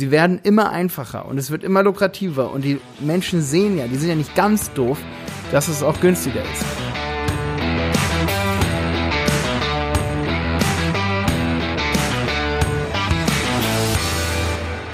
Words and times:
Sie 0.00 0.10
werden 0.10 0.40
immer 0.44 0.70
einfacher 0.70 1.26
und 1.26 1.36
es 1.36 1.50
wird 1.50 1.62
immer 1.62 1.82
lukrativer 1.82 2.52
und 2.52 2.64
die 2.64 2.80
Menschen 3.00 3.42
sehen 3.42 3.76
ja, 3.76 3.86
die 3.86 3.96
sind 3.96 4.08
ja 4.08 4.14
nicht 4.14 4.34
ganz 4.34 4.72
doof, 4.72 4.96
dass 5.52 5.68
es 5.68 5.82
auch 5.82 6.00
günstiger 6.00 6.40
ist. 6.40 6.64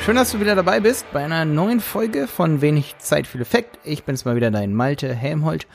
Schön, 0.04 0.16
dass 0.16 0.32
du 0.32 0.40
wieder 0.40 0.56
dabei 0.56 0.80
bist 0.80 1.06
bei 1.12 1.24
einer 1.24 1.44
neuen 1.44 1.78
Folge 1.78 2.26
von 2.26 2.60
Wenig 2.60 2.98
Zeit 2.98 3.28
viel 3.28 3.42
Effekt. 3.42 3.78
Ich 3.84 4.02
bin's 4.02 4.24
mal 4.24 4.34
wieder, 4.34 4.50
dein 4.50 4.74
Malte 4.74 5.14
Helmholt. 5.14 5.68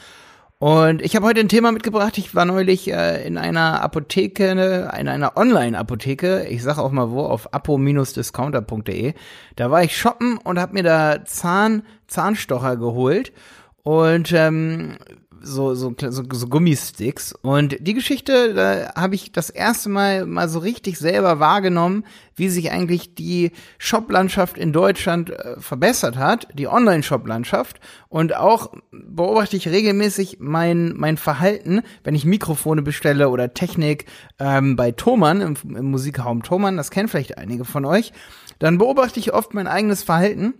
Und 0.61 1.01
ich 1.01 1.15
habe 1.15 1.25
heute 1.25 1.39
ein 1.39 1.49
Thema 1.49 1.71
mitgebracht. 1.71 2.19
Ich 2.19 2.35
war 2.35 2.45
neulich 2.45 2.87
äh, 2.87 3.25
in 3.25 3.39
einer 3.39 3.81
Apotheke, 3.81 4.51
in 4.51 4.59
einer 4.59 5.35
Online-Apotheke. 5.35 6.45
Ich 6.49 6.61
sage 6.61 6.83
auch 6.83 6.91
mal 6.91 7.09
wo, 7.09 7.21
auf 7.21 7.51
apo-discounter.de. 7.51 9.15
Da 9.55 9.71
war 9.71 9.83
ich 9.83 9.97
shoppen 9.97 10.37
und 10.37 10.59
habe 10.59 10.73
mir 10.73 10.83
da 10.83 11.25
Zahn, 11.25 11.81
Zahnstocher 12.05 12.77
geholt. 12.77 13.33
Und 13.81 14.33
ähm, 14.33 14.97
so, 15.41 15.75
so, 15.75 15.93
so, 15.97 16.23
so 16.31 16.47
Gummisticks. 16.47 17.33
Und 17.33 17.77
die 17.79 17.93
Geschichte, 17.93 18.53
da 18.53 18.93
habe 18.95 19.15
ich 19.15 19.31
das 19.31 19.49
erste 19.49 19.89
Mal 19.89 20.25
mal 20.25 20.47
so 20.49 20.59
richtig 20.59 20.97
selber 20.97 21.39
wahrgenommen, 21.39 22.03
wie 22.35 22.49
sich 22.49 22.71
eigentlich 22.71 23.15
die 23.15 23.51
Shoplandschaft 23.77 24.57
in 24.57 24.73
Deutschland 24.73 25.29
äh, 25.29 25.59
verbessert 25.59 26.17
hat, 26.17 26.47
die 26.53 26.67
Online-Shop-Landschaft. 26.67 27.79
Und 28.09 28.35
auch 28.35 28.73
beobachte 28.91 29.57
ich 29.57 29.67
regelmäßig 29.67 30.37
mein, 30.39 30.93
mein 30.95 31.17
Verhalten, 31.17 31.81
wenn 32.03 32.15
ich 32.15 32.25
Mikrofone 32.25 32.81
bestelle 32.81 33.29
oder 33.29 33.53
Technik 33.53 34.05
ähm, 34.39 34.75
bei 34.75 34.91
Thomann, 34.91 35.41
im, 35.41 35.55
im 35.75 35.91
Musikraum 35.91 36.43
Thomann, 36.43 36.77
das 36.77 36.91
kennen 36.91 37.07
vielleicht 37.07 37.37
einige 37.37 37.65
von 37.65 37.85
euch, 37.85 38.13
dann 38.59 38.77
beobachte 38.77 39.19
ich 39.19 39.33
oft 39.33 39.53
mein 39.53 39.67
eigenes 39.67 40.03
Verhalten. 40.03 40.53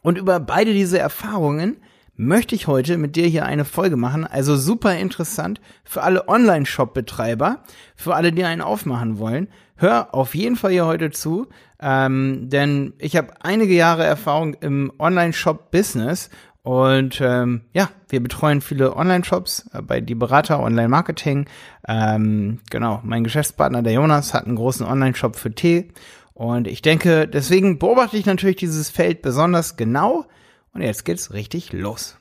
Und 0.00 0.18
über 0.18 0.40
beide 0.40 0.72
diese 0.72 0.98
Erfahrungen 0.98 1.76
möchte 2.22 2.54
ich 2.54 2.66
heute 2.66 2.98
mit 2.98 3.16
dir 3.16 3.26
hier 3.26 3.44
eine 3.44 3.64
Folge 3.64 3.96
machen. 3.96 4.26
Also 4.26 4.56
super 4.56 4.96
interessant 4.96 5.60
für 5.84 6.02
alle 6.02 6.28
Online-Shop-Betreiber, 6.28 7.62
für 7.96 8.14
alle, 8.14 8.32
die 8.32 8.44
einen 8.44 8.62
aufmachen 8.62 9.18
wollen. 9.18 9.48
Hör 9.76 10.14
auf 10.14 10.34
jeden 10.34 10.56
Fall 10.56 10.70
hier 10.70 10.86
heute 10.86 11.10
zu, 11.10 11.48
ähm, 11.80 12.48
denn 12.48 12.94
ich 12.98 13.16
habe 13.16 13.34
einige 13.40 13.74
Jahre 13.74 14.04
Erfahrung 14.04 14.54
im 14.54 14.92
Online-Shop-Business 14.98 16.30
und 16.62 17.20
ähm, 17.20 17.62
ja, 17.72 17.90
wir 18.08 18.22
betreuen 18.22 18.60
viele 18.60 18.94
Online-Shops 18.96 19.68
äh, 19.72 19.82
bei 19.82 20.00
die 20.00 20.14
Berater 20.14 20.60
Online-Marketing. 20.60 21.46
Ähm, 21.88 22.60
genau, 22.70 23.00
mein 23.02 23.24
Geschäftspartner, 23.24 23.82
der 23.82 23.94
Jonas, 23.94 24.32
hat 24.32 24.46
einen 24.46 24.54
großen 24.54 24.86
Online-Shop 24.86 25.34
für 25.34 25.52
Tee. 25.52 25.88
Und 26.34 26.68
ich 26.68 26.80
denke, 26.80 27.26
deswegen 27.26 27.80
beobachte 27.80 28.16
ich 28.16 28.26
natürlich 28.26 28.56
dieses 28.56 28.90
Feld 28.90 29.22
besonders 29.22 29.76
genau, 29.76 30.24
und 30.72 30.82
jetzt 30.82 31.04
geht's 31.04 31.32
richtig 31.32 31.72
los. 31.72 32.16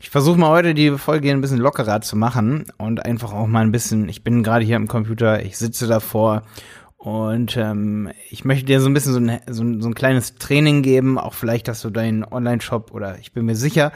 Ich 0.00 0.08
versuche 0.10 0.38
mal 0.38 0.50
heute 0.50 0.74
die 0.74 0.90
Folge 0.92 1.30
ein 1.30 1.40
bisschen 1.40 1.58
lockerer 1.58 2.00
zu 2.00 2.16
machen 2.16 2.64
und 2.78 3.04
einfach 3.04 3.32
auch 3.32 3.46
mal 3.46 3.60
ein 3.60 3.72
bisschen, 3.72 4.08
ich 4.08 4.24
bin 4.24 4.42
gerade 4.42 4.64
hier 4.64 4.76
am 4.76 4.88
Computer, 4.88 5.44
ich 5.44 5.58
sitze 5.58 5.86
davor 5.86 6.42
und 6.96 7.56
ähm, 7.56 8.10
ich 8.30 8.44
möchte 8.44 8.64
dir 8.64 8.80
so 8.80 8.88
ein 8.88 8.94
bisschen 8.94 9.12
so 9.12 9.20
ein, 9.20 9.40
so, 9.48 9.62
ein, 9.62 9.82
so 9.82 9.88
ein 9.88 9.94
kleines 9.94 10.36
Training 10.36 10.82
geben, 10.82 11.18
auch 11.18 11.34
vielleicht, 11.34 11.68
dass 11.68 11.82
du 11.82 11.90
deinen 11.90 12.24
Online-Shop 12.24 12.92
oder 12.92 13.18
ich 13.18 13.32
bin 13.32 13.44
mir 13.44 13.56
sicher, 13.56 13.92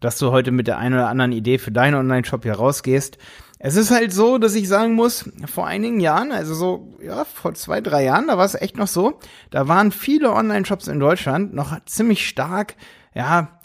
dass 0.00 0.18
du 0.18 0.30
heute 0.30 0.50
mit 0.50 0.66
der 0.66 0.78
einen 0.78 0.94
oder 0.94 1.08
anderen 1.08 1.32
Idee 1.32 1.58
für 1.58 1.72
deinen 1.72 1.94
Online-Shop 1.94 2.42
hier 2.42 2.54
rausgehst. 2.54 3.18
Es 3.60 3.76
ist 3.76 3.90
halt 3.90 4.12
so, 4.12 4.38
dass 4.38 4.54
ich 4.54 4.68
sagen 4.68 4.94
muss, 4.94 5.28
vor 5.46 5.66
einigen 5.66 5.98
Jahren, 5.98 6.30
also 6.30 6.54
so, 6.54 6.94
ja, 7.02 7.24
vor 7.24 7.54
zwei, 7.54 7.80
drei 7.80 8.04
Jahren, 8.04 8.28
da 8.28 8.38
war 8.38 8.44
es 8.44 8.54
echt 8.54 8.76
noch 8.76 8.86
so, 8.86 9.18
da 9.50 9.66
waren 9.66 9.90
viele 9.90 10.32
Online-Shops 10.32 10.86
in 10.86 11.00
Deutschland 11.00 11.54
noch 11.54 11.76
ziemlich 11.84 12.28
stark, 12.28 12.76
ja, 13.14 13.58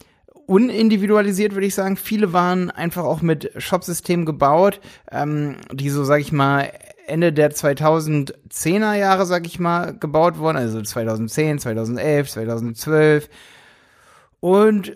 unindividualisiert, 0.45 1.53
würde 1.53 1.67
ich 1.67 1.75
sagen. 1.75 1.95
Viele 1.95 2.33
waren 2.33 2.71
einfach 2.71 3.03
auch 3.03 3.21
mit 3.21 3.51
Shopsystemen 3.57 4.25
gebaut, 4.25 4.81
ähm, 5.11 5.57
die 5.71 5.89
so, 5.89 6.03
sag 6.03 6.19
ich 6.19 6.31
mal, 6.31 6.71
Ende 7.05 7.33
der 7.33 7.51
2010er 7.51 8.93
Jahre, 8.95 9.25
sag 9.25 9.45
ich 9.45 9.59
mal, 9.59 9.93
gebaut 9.97 10.37
wurden, 10.37 10.57
also 10.57 10.81
2010, 10.81 11.59
2011, 11.59 12.31
2012. 12.31 13.29
Und 14.39 14.89
äh, 14.89 14.93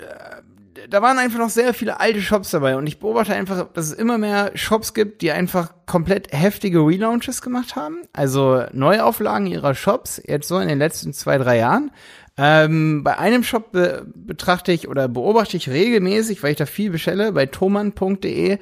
da 0.90 1.02
waren 1.02 1.18
einfach 1.18 1.40
noch 1.40 1.50
sehr 1.50 1.74
viele 1.74 2.00
alte 2.00 2.22
Shops 2.22 2.52
dabei 2.52 2.78
und 2.78 2.88
ich 2.88 3.00
beobachte 3.00 3.34
einfach, 3.34 3.72
dass 3.74 3.88
es 3.88 3.94
immer 3.94 4.18
mehr 4.18 4.52
Shops 4.56 4.94
gibt, 4.94 5.22
die 5.22 5.32
einfach 5.32 5.74
komplett 5.86 6.32
heftige 6.32 6.80
Relaunches 6.80 7.42
gemacht 7.42 7.76
haben. 7.76 8.02
Also 8.14 8.64
Neuauflagen 8.72 9.48
ihrer 9.48 9.76
Shops, 9.76 10.22
jetzt 10.26 10.48
so 10.48 10.60
in 10.60 10.68
den 10.68 10.80
letzten 10.80 11.14
zwei, 11.14 11.38
drei 11.38 11.58
Jahren. 11.58 11.92
Ähm, 12.38 13.04
bei 13.04 13.18
einem 13.18 13.44
Shop 13.44 13.72
be 13.72 14.06
betrachte 14.14 14.72
ich 14.72 14.88
oder 14.88 15.08
beobachte 15.08 15.58
ich 15.58 15.70
regelmäßig, 15.70 16.44
weil 16.44 16.52
ich 16.52 16.58
da 16.58 16.68
viel 16.68 16.92
bestelle, 16.92 17.32
bei 17.32 17.48
thoman.de, 17.48 18.60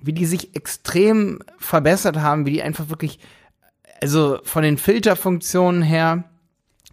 wie 0.00 0.12
die 0.12 0.26
sich 0.26 0.54
extrem 0.54 1.40
verbessert 1.58 2.16
haben, 2.18 2.44
wie 2.44 2.52
die 2.52 2.62
einfach 2.62 2.90
wirklich, 2.90 3.18
also 4.02 4.38
von 4.44 4.62
den 4.62 4.76
Filterfunktionen 4.76 5.80
her, 5.80 6.24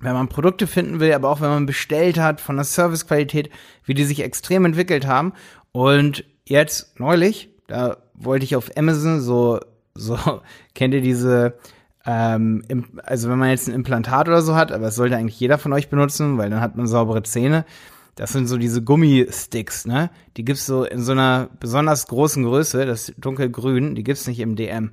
wenn 0.01 0.13
man 0.13 0.27
Produkte 0.27 0.67
finden 0.67 0.99
will, 0.99 1.13
aber 1.13 1.29
auch 1.29 1.41
wenn 1.41 1.49
man 1.49 1.65
bestellt 1.65 2.19
hat, 2.19 2.41
von 2.41 2.55
der 2.55 2.65
Servicequalität, 2.65 3.49
wie 3.85 3.93
die 3.93 4.03
sich 4.03 4.21
extrem 4.21 4.65
entwickelt 4.65 5.07
haben. 5.07 5.33
Und 5.71 6.25
jetzt 6.45 6.99
neulich, 6.99 7.49
da 7.67 7.97
wollte 8.13 8.43
ich 8.43 8.55
auf 8.55 8.75
Amazon 8.75 9.21
so, 9.21 9.59
so, 9.93 10.17
kennt 10.75 10.93
ihr 10.93 11.01
diese, 11.01 11.53
ähm, 12.05 12.63
also 13.03 13.29
wenn 13.29 13.37
man 13.37 13.49
jetzt 13.49 13.67
ein 13.67 13.75
Implantat 13.75 14.27
oder 14.27 14.41
so 14.41 14.55
hat, 14.55 14.71
aber 14.71 14.85
das 14.85 14.95
sollte 14.95 15.15
eigentlich 15.15 15.39
jeder 15.39 15.57
von 15.57 15.71
euch 15.73 15.89
benutzen, 15.89 16.37
weil 16.37 16.49
dann 16.49 16.61
hat 16.61 16.75
man 16.75 16.87
saubere 16.87 17.23
Zähne. 17.23 17.65
Das 18.15 18.33
sind 18.33 18.47
so 18.47 18.57
diese 18.57 18.83
Gummisticks, 18.83 19.85
ne? 19.85 20.09
Die 20.35 20.43
gibt's 20.43 20.65
so 20.65 20.83
in 20.83 21.01
so 21.01 21.13
einer 21.13 21.49
besonders 21.59 22.07
großen 22.07 22.43
Größe, 22.43 22.85
das 22.85 23.13
dunkelgrün, 23.17 23.95
die 23.95 24.03
gibt's 24.03 24.27
nicht 24.27 24.39
im 24.41 24.57
DM. 24.57 24.91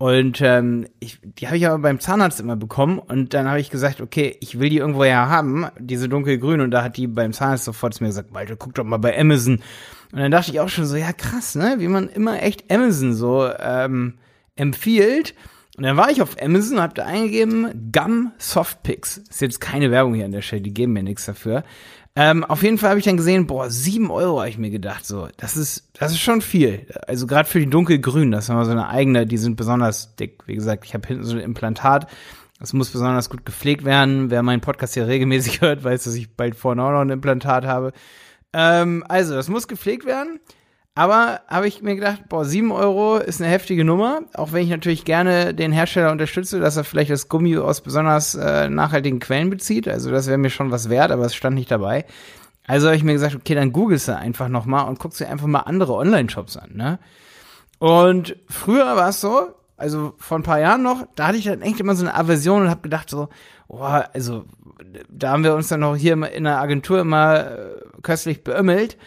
Und 0.00 0.40
ähm, 0.40 0.86
ich, 0.98 1.18
die 1.22 1.46
habe 1.46 1.58
ich 1.58 1.66
aber 1.66 1.78
beim 1.78 2.00
Zahnarzt 2.00 2.40
immer 2.40 2.56
bekommen 2.56 2.98
und 2.98 3.34
dann 3.34 3.46
habe 3.46 3.60
ich 3.60 3.68
gesagt, 3.68 4.00
okay, 4.00 4.34
ich 4.40 4.58
will 4.58 4.70
die 4.70 4.78
irgendwo 4.78 5.04
ja 5.04 5.28
haben, 5.28 5.66
diese 5.78 6.08
dunkelgrün 6.08 6.62
und 6.62 6.70
da 6.70 6.82
hat 6.82 6.96
die 6.96 7.06
beim 7.06 7.34
Zahnarzt 7.34 7.66
sofort 7.66 7.92
zu 7.92 8.02
mir 8.02 8.08
gesagt, 8.08 8.32
Malte, 8.32 8.56
guck 8.56 8.74
doch 8.74 8.84
mal 8.84 8.96
bei 8.96 9.20
Amazon. 9.20 9.60
Und 10.10 10.18
dann 10.18 10.30
dachte 10.30 10.52
ich 10.52 10.60
auch 10.60 10.70
schon 10.70 10.86
so, 10.86 10.96
ja 10.96 11.12
krass, 11.12 11.54
ne, 11.54 11.74
wie 11.80 11.88
man 11.88 12.08
immer 12.08 12.42
echt 12.42 12.72
Amazon 12.72 13.12
so 13.12 13.46
ähm, 13.58 14.14
empfiehlt. 14.56 15.34
Und 15.76 15.84
dann 15.84 15.98
war 15.98 16.10
ich 16.10 16.22
auf 16.22 16.34
Amazon 16.40 16.78
und 16.78 16.82
habe 16.82 16.94
da 16.94 17.04
eingegeben, 17.04 17.92
Gum 17.92 18.32
Softpicks. 18.38 19.18
Ist 19.18 19.42
jetzt 19.42 19.60
keine 19.60 19.90
Werbung 19.90 20.14
hier 20.14 20.24
an 20.24 20.32
der 20.32 20.40
Stelle, 20.40 20.62
die 20.62 20.72
geben 20.72 20.94
mir 20.94 21.02
nichts 21.02 21.26
dafür. 21.26 21.62
Ähm, 22.16 22.44
auf 22.44 22.62
jeden 22.62 22.76
Fall 22.76 22.90
habe 22.90 22.98
ich 22.98 23.04
dann 23.04 23.16
gesehen, 23.16 23.46
boah, 23.46 23.70
sieben 23.70 24.10
Euro 24.10 24.40
habe 24.40 24.48
ich 24.48 24.58
mir 24.58 24.70
gedacht, 24.70 25.06
so, 25.06 25.28
das 25.36 25.56
ist, 25.56 25.88
das 25.92 26.12
ist 26.12 26.20
schon 26.20 26.40
viel. 26.40 26.86
Also 27.06 27.26
gerade 27.26 27.48
für 27.48 27.60
die 27.60 27.70
dunkelgrünen, 27.70 28.32
das 28.32 28.48
haben 28.48 28.56
wir 28.56 28.64
so 28.64 28.72
eine 28.72 28.88
eigene, 28.88 29.26
die 29.26 29.38
sind 29.38 29.56
besonders 29.56 30.16
dick. 30.16 30.42
Wie 30.46 30.56
gesagt, 30.56 30.84
ich 30.84 30.94
habe 30.94 31.06
hinten 31.06 31.24
so 31.24 31.36
ein 31.36 31.40
Implantat, 31.40 32.10
das 32.58 32.72
muss 32.72 32.90
besonders 32.90 33.30
gut 33.30 33.46
gepflegt 33.46 33.84
werden. 33.84 34.30
Wer 34.30 34.42
meinen 34.42 34.60
Podcast 34.60 34.94
hier 34.94 35.06
regelmäßig 35.06 35.60
hört, 35.60 35.84
weiß, 35.84 36.04
dass 36.04 36.14
ich 36.14 36.34
bald 36.34 36.56
vorne 36.56 36.82
auch 36.82 36.90
noch 36.90 37.00
ein 37.00 37.10
Implantat 37.10 37.64
habe. 37.64 37.92
Ähm, 38.52 39.04
also, 39.08 39.34
das 39.34 39.48
muss 39.48 39.68
gepflegt 39.68 40.04
werden. 40.04 40.40
Aber 41.00 41.40
habe 41.48 41.66
ich 41.66 41.80
mir 41.80 41.94
gedacht, 41.94 42.28
boah, 42.28 42.44
sieben 42.44 42.72
Euro 42.72 43.16
ist 43.16 43.40
eine 43.40 43.50
heftige 43.50 43.86
Nummer, 43.86 44.20
auch 44.34 44.52
wenn 44.52 44.64
ich 44.64 44.68
natürlich 44.68 45.06
gerne 45.06 45.54
den 45.54 45.72
Hersteller 45.72 46.12
unterstütze, 46.12 46.60
dass 46.60 46.76
er 46.76 46.84
vielleicht 46.84 47.10
das 47.10 47.30
Gummi 47.30 47.56
aus 47.56 47.80
besonders 47.80 48.34
äh, 48.34 48.68
nachhaltigen 48.68 49.18
Quellen 49.18 49.48
bezieht. 49.48 49.88
Also 49.88 50.10
das 50.10 50.26
wäre 50.26 50.36
mir 50.36 50.50
schon 50.50 50.70
was 50.70 50.90
wert, 50.90 51.10
aber 51.10 51.24
es 51.24 51.34
stand 51.34 51.54
nicht 51.54 51.70
dabei. 51.70 52.04
Also 52.66 52.88
habe 52.88 52.96
ich 52.96 53.02
mir 53.02 53.14
gesagt, 53.14 53.34
okay, 53.34 53.54
dann 53.54 53.72
googelst 53.72 54.08
du 54.08 54.16
einfach 54.18 54.48
nochmal 54.48 54.90
und 54.90 54.98
guckst 54.98 55.20
dir 55.20 55.30
einfach 55.30 55.46
mal 55.46 55.60
andere 55.60 55.94
Online-Shops 55.94 56.58
an, 56.58 56.72
ne? 56.74 56.98
Und 57.78 58.36
früher 58.50 58.94
war 58.94 59.08
es 59.08 59.22
so, 59.22 59.54
also 59.78 60.12
vor 60.18 60.38
ein 60.38 60.42
paar 60.42 60.60
Jahren 60.60 60.82
noch, 60.82 61.06
da 61.16 61.28
hatte 61.28 61.38
ich 61.38 61.46
dann 61.46 61.62
echt 61.62 61.80
immer 61.80 61.94
so 61.94 62.04
eine 62.04 62.14
Aversion 62.14 62.64
und 62.64 62.68
habe 62.68 62.82
gedacht 62.82 63.08
so, 63.08 63.30
oh, 63.68 63.78
also 63.78 64.44
da 65.08 65.30
haben 65.30 65.44
wir 65.44 65.54
uns 65.54 65.68
dann 65.68 65.80
noch 65.80 65.96
hier 65.96 66.12
in 66.30 66.44
der 66.44 66.58
Agentur 66.58 67.00
immer 67.00 67.52
äh, 67.52 67.74
köstlich 68.02 68.44
beömmelt 68.44 68.98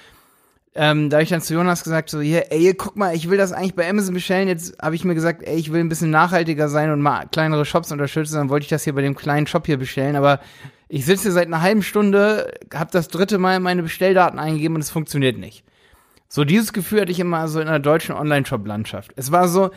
ähm, 0.76 1.10
da 1.10 1.18
habe 1.18 1.24
ich 1.24 1.30
dann 1.30 1.42
zu 1.42 1.54
Jonas 1.54 1.84
gesagt, 1.84 2.10
so, 2.10 2.20
hier, 2.20 2.52
ey, 2.52 2.74
guck 2.74 2.96
mal, 2.96 3.16
ich 3.16 3.30
will 3.30 3.38
das 3.38 3.52
eigentlich 3.52 3.76
bei 3.76 3.88
Amazon 3.88 4.16
bestellen. 4.16 4.48
Jetzt 4.48 4.76
habe 4.82 4.96
ich 4.96 5.06
mir 5.06 5.14
gesagt, 5.14 5.44
ey, 5.44 5.56
ich 5.56 5.72
will 5.72 5.80
ein 5.80 5.90
bisschen 5.90 6.10
nachhaltiger 6.10 6.68
sein 6.68 6.90
und 6.92 7.02
mal 7.02 7.28
kleinere 7.32 7.66
Shops 7.66 7.92
unterstützen. 7.92 8.36
Dann 8.36 8.50
wollte 8.50 8.64
ich 8.64 8.70
das 8.70 8.84
hier 8.84 8.94
bei 8.94 9.04
dem 9.04 9.16
kleinen 9.16 9.46
Shop 9.46 9.68
hier 9.68 9.78
bestellen. 9.78 10.16
Aber 10.16 10.40
ich 10.88 11.06
sitze 11.06 11.24
hier 11.24 11.32
seit 11.32 11.48
einer 11.48 11.62
halben 11.62 11.84
Stunde, 11.84 12.52
habe 12.74 12.90
das 12.92 13.08
dritte 13.08 13.38
Mal 13.38 13.60
meine 13.60 13.84
Bestelldaten 13.84 14.40
eingegeben 14.40 14.76
und 14.76 14.82
es 14.82 14.90
funktioniert 14.90 15.38
nicht. 15.38 15.64
So 16.28 16.44
dieses 16.44 16.74
Gefühl 16.74 17.02
hatte 17.02 17.12
ich 17.12 17.20
immer 17.20 17.48
so 17.48 17.60
in 17.60 17.68
der 17.68 17.78
deutschen 17.78 18.16
Online-Shop-Landschaft. 18.16 19.12
Es 19.16 19.32
war 19.32 19.48
so, 19.48 19.70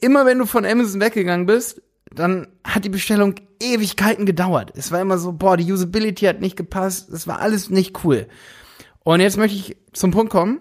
immer 0.00 0.24
wenn 0.24 0.38
du 0.38 0.46
von 0.46 0.64
Amazon 0.64 1.02
weggegangen 1.02 1.44
bist, 1.44 1.82
dann 2.14 2.48
hat 2.64 2.86
die 2.86 2.88
Bestellung 2.88 3.34
Ewigkeiten 3.60 4.24
gedauert. 4.24 4.72
Es 4.74 4.90
war 4.90 5.02
immer 5.02 5.18
so, 5.18 5.32
boah, 5.32 5.58
die 5.58 5.70
Usability 5.70 6.24
hat 6.24 6.40
nicht 6.40 6.56
gepasst. 6.56 7.10
Es 7.10 7.26
war 7.26 7.40
alles 7.40 7.68
nicht 7.68 8.02
cool. 8.04 8.26
Und 9.04 9.20
jetzt 9.20 9.36
möchte 9.36 9.56
ich 9.56 9.76
zum 9.92 10.10
Punkt 10.10 10.30
kommen. 10.30 10.60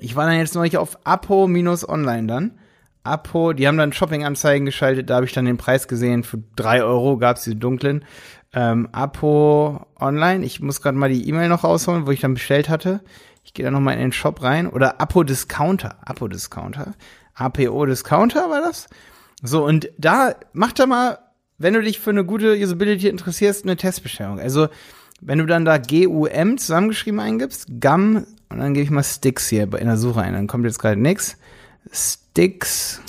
Ich 0.00 0.16
war 0.16 0.26
dann 0.26 0.38
jetzt 0.38 0.54
neulich 0.54 0.76
auf 0.76 0.98
Apo-Online 1.04 2.26
dann. 2.26 2.58
Apo, 3.02 3.52
die 3.52 3.66
haben 3.66 3.78
dann 3.78 3.92
Shopping-Anzeigen 3.92 4.66
geschaltet, 4.66 5.08
da 5.08 5.16
habe 5.16 5.26
ich 5.26 5.32
dann 5.32 5.46
den 5.46 5.56
Preis 5.56 5.88
gesehen, 5.88 6.24
für 6.24 6.42
drei 6.56 6.82
Euro 6.82 7.16
gab's 7.16 7.44
die 7.44 7.58
dunklen. 7.58 8.04
Ähm, 8.52 8.88
Apo 8.92 9.86
online, 9.98 10.44
ich 10.44 10.60
muss 10.60 10.82
gerade 10.82 10.98
mal 10.98 11.08
die 11.08 11.26
E-Mail 11.28 11.48
noch 11.48 11.64
rausholen, 11.64 12.06
wo 12.06 12.10
ich 12.10 12.20
dann 12.20 12.34
bestellt 12.34 12.68
hatte. 12.68 13.00
Ich 13.44 13.54
gehe 13.54 13.64
da 13.64 13.70
noch 13.70 13.80
mal 13.80 13.92
in 13.92 14.00
den 14.00 14.12
Shop 14.12 14.42
rein. 14.42 14.68
Oder 14.68 15.00
Apo 15.00 15.22
Discounter, 15.22 15.96
Apo 16.04 16.28
Discounter, 16.28 16.94
APO 17.34 17.86
Discounter 17.86 18.50
war 18.50 18.60
das. 18.60 18.88
So, 19.42 19.64
und 19.64 19.90
da 19.96 20.34
mach 20.52 20.72
da 20.72 20.86
mal, 20.86 21.18
wenn 21.56 21.74
du 21.74 21.82
dich 21.82 21.98
für 22.00 22.10
eine 22.10 22.24
gute 22.24 22.54
Usability 22.54 23.08
interessierst, 23.08 23.64
eine 23.64 23.76
Testbestellung. 23.76 24.38
Also, 24.38 24.68
wenn 25.20 25.38
du 25.38 25.46
dann 25.46 25.64
da 25.64 25.78
GUM 25.78 26.58
zusammengeschrieben 26.58 27.20
eingibst, 27.20 27.66
GAM, 27.80 28.26
und 28.50 28.58
dann 28.58 28.74
gebe 28.74 28.84
ich 28.84 28.90
mal 28.90 29.02
Sticks 29.02 29.48
hier 29.48 29.64
in 29.64 29.86
der 29.86 29.96
Suche 29.96 30.22
ein, 30.22 30.32
dann 30.32 30.46
kommt 30.46 30.64
jetzt 30.64 30.78
gerade 30.78 31.00
nix. 31.00 31.36
Sticks, 31.92 33.00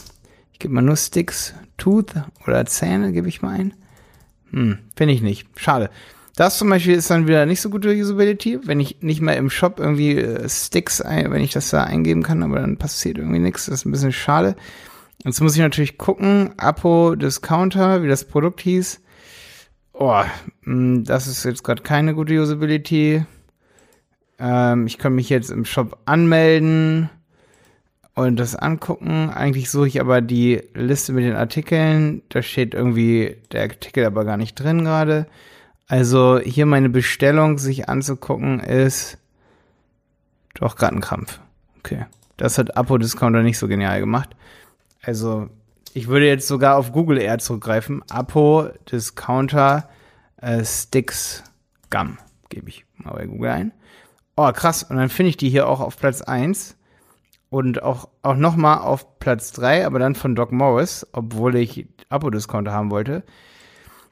ich 0.53 0.59
gebe 0.59 0.73
mal 0.73 0.81
nur 0.81 0.97
Sticks, 0.97 1.53
Tooth 1.77 2.13
oder 2.45 2.65
Zähne 2.65 3.11
gebe 3.11 3.29
ich 3.29 3.41
mal 3.41 3.57
ein. 3.57 3.73
Hm, 4.51 4.79
finde 4.95 5.13
ich 5.13 5.21
nicht. 5.21 5.47
Schade. 5.56 5.89
Das 6.35 6.57
zum 6.57 6.69
Beispiel 6.69 6.95
ist 6.95 7.09
dann 7.09 7.27
wieder 7.27 7.45
nicht 7.45 7.59
so 7.59 7.69
gute 7.69 7.89
Usability, 7.89 8.59
wenn 8.65 8.79
ich 8.79 9.01
nicht 9.01 9.21
mehr 9.21 9.35
im 9.35 9.50
Shop 9.50 9.79
irgendwie 9.79 10.15
äh, 10.17 10.47
Sticks, 10.47 11.01
ein, 11.01 11.31
wenn 11.31 11.41
ich 11.41 11.51
das 11.51 11.69
da 11.69 11.83
eingeben 11.83 12.23
kann, 12.23 12.44
aber 12.44 12.59
dann 12.59 12.77
passiert 12.77 13.17
irgendwie 13.17 13.39
nichts. 13.39 13.65
Das 13.65 13.79
ist 13.79 13.85
ein 13.85 13.91
bisschen 13.91 14.13
schade. 14.13 14.56
Jetzt 15.25 15.41
muss 15.41 15.56
ich 15.56 15.61
natürlich 15.61 15.97
gucken, 15.97 16.53
Apo 16.56 17.15
Discounter, 17.15 18.03
wie 18.03 18.07
das 18.07 18.23
Produkt 18.23 18.61
hieß. 18.61 19.01
Oh, 20.01 20.24
hm, 20.63 21.04
das 21.04 21.28
ist 21.28 21.44
jetzt 21.44 21.66
gerade 21.66 21.84
keine 21.84 22.16
gute 22.16 22.34
Usability. 22.40 23.25
Ähm, 24.40 24.88
ich 24.88 24.98
kann 24.98 25.13
mich 25.13 25.28
jetzt 25.28 25.51
im 25.51 25.66
Shop 25.66 26.00
anmelden 26.06 27.10
und 28.16 28.38
das 28.38 28.56
angucken. 28.56 29.30
Eigentlich 29.30 29.69
suche 29.69 29.90
ich 29.90 30.00
aber 30.00 30.22
die 30.22 30.63
Liste 30.74 31.12
mit 31.12 31.25
den 31.25 31.36
Artikeln. 31.36 32.22
Da 32.30 32.42
steht 32.42 32.74
irgendwie 32.74 33.36
der 33.51 33.63
Artikel 33.63 34.06
aber 34.06 34.24
gar 34.24 34.38
nicht 34.38 34.56
drin 34.56 34.86
gerade. 34.86 35.28
Also 35.90 36.40
hier 36.40 36.66
meine 36.66 36.90
Bestellung 36.90 37.57
sich 37.57 37.90
anzugucken 37.90 38.62
ist 38.62 39.18
doch 40.54 40.78
gerade 40.78 40.95
ein 40.95 41.02
Krampf. 41.02 41.42
Okay. 41.80 42.06
Das 42.38 42.57
hat 42.57 42.78
Apo-Discounter 42.78 43.44
nicht 43.44 43.57
so 43.57 43.68
genial 43.68 44.00
gemacht. 44.00 44.30
Also 45.02 45.50
ich 45.94 46.07
würde 46.07 46.27
jetzt 46.27 46.47
sogar 46.47 46.77
auf 46.77 46.91
Google 46.91 47.19
eher 47.19 47.39
zurückgreifen. 47.39 48.03
Apo 48.09 48.69
Discounter 48.91 49.89
äh, 50.41 50.63
Sticks 50.63 51.44
Gum 51.89 52.18
gebe 52.50 52.69
ich 52.69 52.86
mal 52.95 53.13
bei 53.13 53.25
Google 53.25 53.51
ein. 53.51 53.71
Oh, 54.36 54.51
krass. 54.51 54.83
Und 54.83 54.97
dann 54.97 55.09
finde 55.09 55.30
ich 55.30 55.38
die 55.38 55.50
hier 55.50 55.68
auch 55.68 55.80
auf 55.80 55.97
Platz 55.97 56.21
1 56.21 56.77
und 57.50 57.83
auch, 57.83 58.09
auch 58.21 58.36
nochmal 58.36 58.80
auf 58.80 59.19
Platz 59.19 59.51
3, 59.53 59.86
aber 59.86 60.00
dann 60.00 60.15
von 60.15 60.36
Doc 60.36 60.51
Morris, 60.51 61.06
obwohl 61.12 61.56
ich 61.56 61.88
Apo-Discounter 62.09 62.71
haben 62.71 62.92
wollte. 62.92 63.24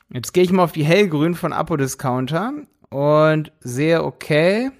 Jetzt 0.10 0.34
gehe 0.34 0.44
ich 0.44 0.52
mal 0.52 0.64
auf 0.64 0.72
die 0.72 0.86
hellgrün 0.86 1.36
von 1.36 1.54
Apo-Discounter 1.54 2.54
und 2.90 3.52
sehe, 3.60 4.04
okay, 4.04 4.72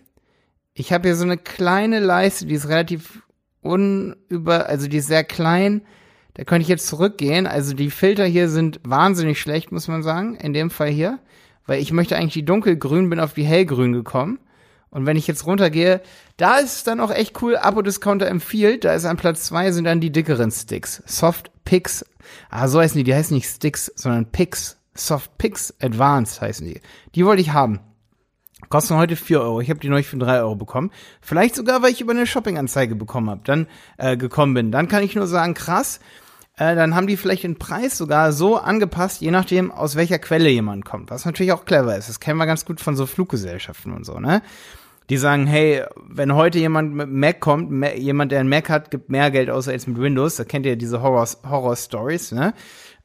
ich 0.74 0.94
habe 0.94 1.08
hier 1.08 1.16
so 1.16 1.24
eine 1.24 1.38
kleine 1.38 2.00
Leiste, 2.00 2.46
die 2.46 2.56
ist 2.56 2.70
relativ 2.70 3.24
unüber, 3.62 4.68
also 4.68 4.88
die 4.88 4.98
ist 4.98 5.08
sehr 5.08 5.24
klein. 5.24 5.82
Da 6.38 6.44
könnte 6.44 6.62
ich 6.62 6.68
jetzt 6.68 6.86
zurückgehen. 6.86 7.48
Also 7.48 7.74
die 7.74 7.90
Filter 7.90 8.26
hier 8.26 8.48
sind 8.48 8.80
wahnsinnig 8.84 9.42
schlecht, 9.42 9.72
muss 9.72 9.88
man 9.88 10.04
sagen, 10.04 10.36
in 10.36 10.54
dem 10.54 10.70
Fall 10.70 10.90
hier. 10.90 11.20
Weil 11.66 11.82
ich 11.82 11.92
möchte 11.92 12.16
eigentlich 12.16 12.34
die 12.34 12.46
dunkelgrün, 12.46 13.10
bin 13.10 13.20
auf 13.20 13.34
die 13.34 13.44
hellgrün 13.44 13.92
gekommen. 13.92 14.40
Und 14.90 15.06
wenn 15.06 15.18
ich 15.18 15.28
jetzt 15.28 15.48
runtergehe, 15.48 16.00
da 16.38 16.58
ist 16.58 16.76
es 16.76 16.84
dann 16.84 17.00
auch 17.00 17.12
echt 17.12 17.42
cool. 17.42 17.58
Abo-Discounter 17.58 18.28
empfiehlt, 18.28 18.86
da 18.86 18.94
ist 18.94 19.06
an 19.06 19.18
Platz 19.18 19.46
zwei 19.46 19.72
sind 19.72 19.86
dann 19.86 20.00
die 20.00 20.12
dickeren 20.12 20.52
Sticks. 20.52 21.02
Soft 21.08 21.52
Picks. 21.66 22.06
Ah, 22.50 22.68
so 22.68 22.80
heißen 22.80 22.98
die. 22.98 23.04
Die 23.04 23.16
heißen 23.16 23.36
nicht 23.36 23.50
Sticks, 23.50 23.92
sondern 23.96 24.32
Picks. 24.32 24.78
Soft 24.94 25.38
Picks 25.40 25.74
Advanced 25.82 26.40
heißen 26.40 26.66
die. 26.66 26.82
Die 27.16 27.26
wollte 27.26 27.42
ich 27.42 27.52
haben. 27.52 27.80
Kosten 28.70 28.96
heute 28.96 29.16
vier 29.16 29.42
Euro. 29.42 29.60
Ich 29.60 29.70
habe 29.70 29.80
die 29.80 29.90
neulich 29.90 30.08
für 30.08 30.18
drei 30.18 30.40
Euro 30.40 30.56
bekommen. 30.56 30.92
Vielleicht 31.22 31.56
sogar, 31.56 31.82
weil 31.82 31.92
ich 31.92 32.02
über 32.02 32.12
eine 32.12 32.28
Shopping-Anzeige 32.28 32.96
bekommen 32.96 33.30
habe, 33.30 33.42
dann 33.44 33.68
äh, 33.98 34.18
gekommen 34.18 34.54
bin. 34.54 34.72
Dann 34.72 34.88
kann 34.88 35.04
ich 35.04 35.16
nur 35.16 35.28
sagen, 35.28 35.54
krass. 35.54 36.00
Äh, 36.58 36.76
dann 36.76 36.96
haben 36.96 37.08
die 37.08 37.18
vielleicht 37.18 37.44
den 37.44 37.58
Preis 37.58 37.98
sogar 37.98 38.34
so 38.34 38.58
angepasst, 38.58 39.22
je 39.22 39.32
nachdem, 39.32 39.72
aus 39.72 39.96
welcher 39.96 40.20
Quelle 40.20 40.50
jemand 40.50 40.86
kommt. 40.86 41.12
Was 41.12 41.26
natürlich 41.26 41.54
auch 41.54 41.66
clever 41.66 41.96
ist. 41.96 42.10
Das 42.10 42.20
kennen 42.20 42.38
wir 42.38 42.46
ganz 42.46 42.66
gut 42.66 42.82
von 42.82 42.96
so 42.96 43.06
Fluggesellschaften 43.06 43.94
und 43.94 44.06
so, 44.06 44.20
ne? 44.20 44.42
die 45.10 45.18
sagen, 45.18 45.48
hey, 45.48 45.84
wenn 46.10 46.36
heute 46.36 46.60
jemand 46.60 46.94
mit 46.94 47.10
Mac 47.10 47.40
kommt, 47.40 47.72
jemand, 47.96 48.32
der 48.32 48.42
ein 48.42 48.50
Mac 48.50 48.70
hat, 48.70 48.92
gibt 48.92 49.10
mehr 49.10 49.32
Geld 49.32 49.50
aus 49.50 49.68
als 49.68 49.88
mit 49.88 49.98
Windows. 49.98 50.36
Da 50.36 50.44
kennt 50.44 50.66
ihr 50.66 50.76
diese 50.76 51.02
Horror, 51.02 51.28
Horror 51.50 51.78
ne? 52.32 52.54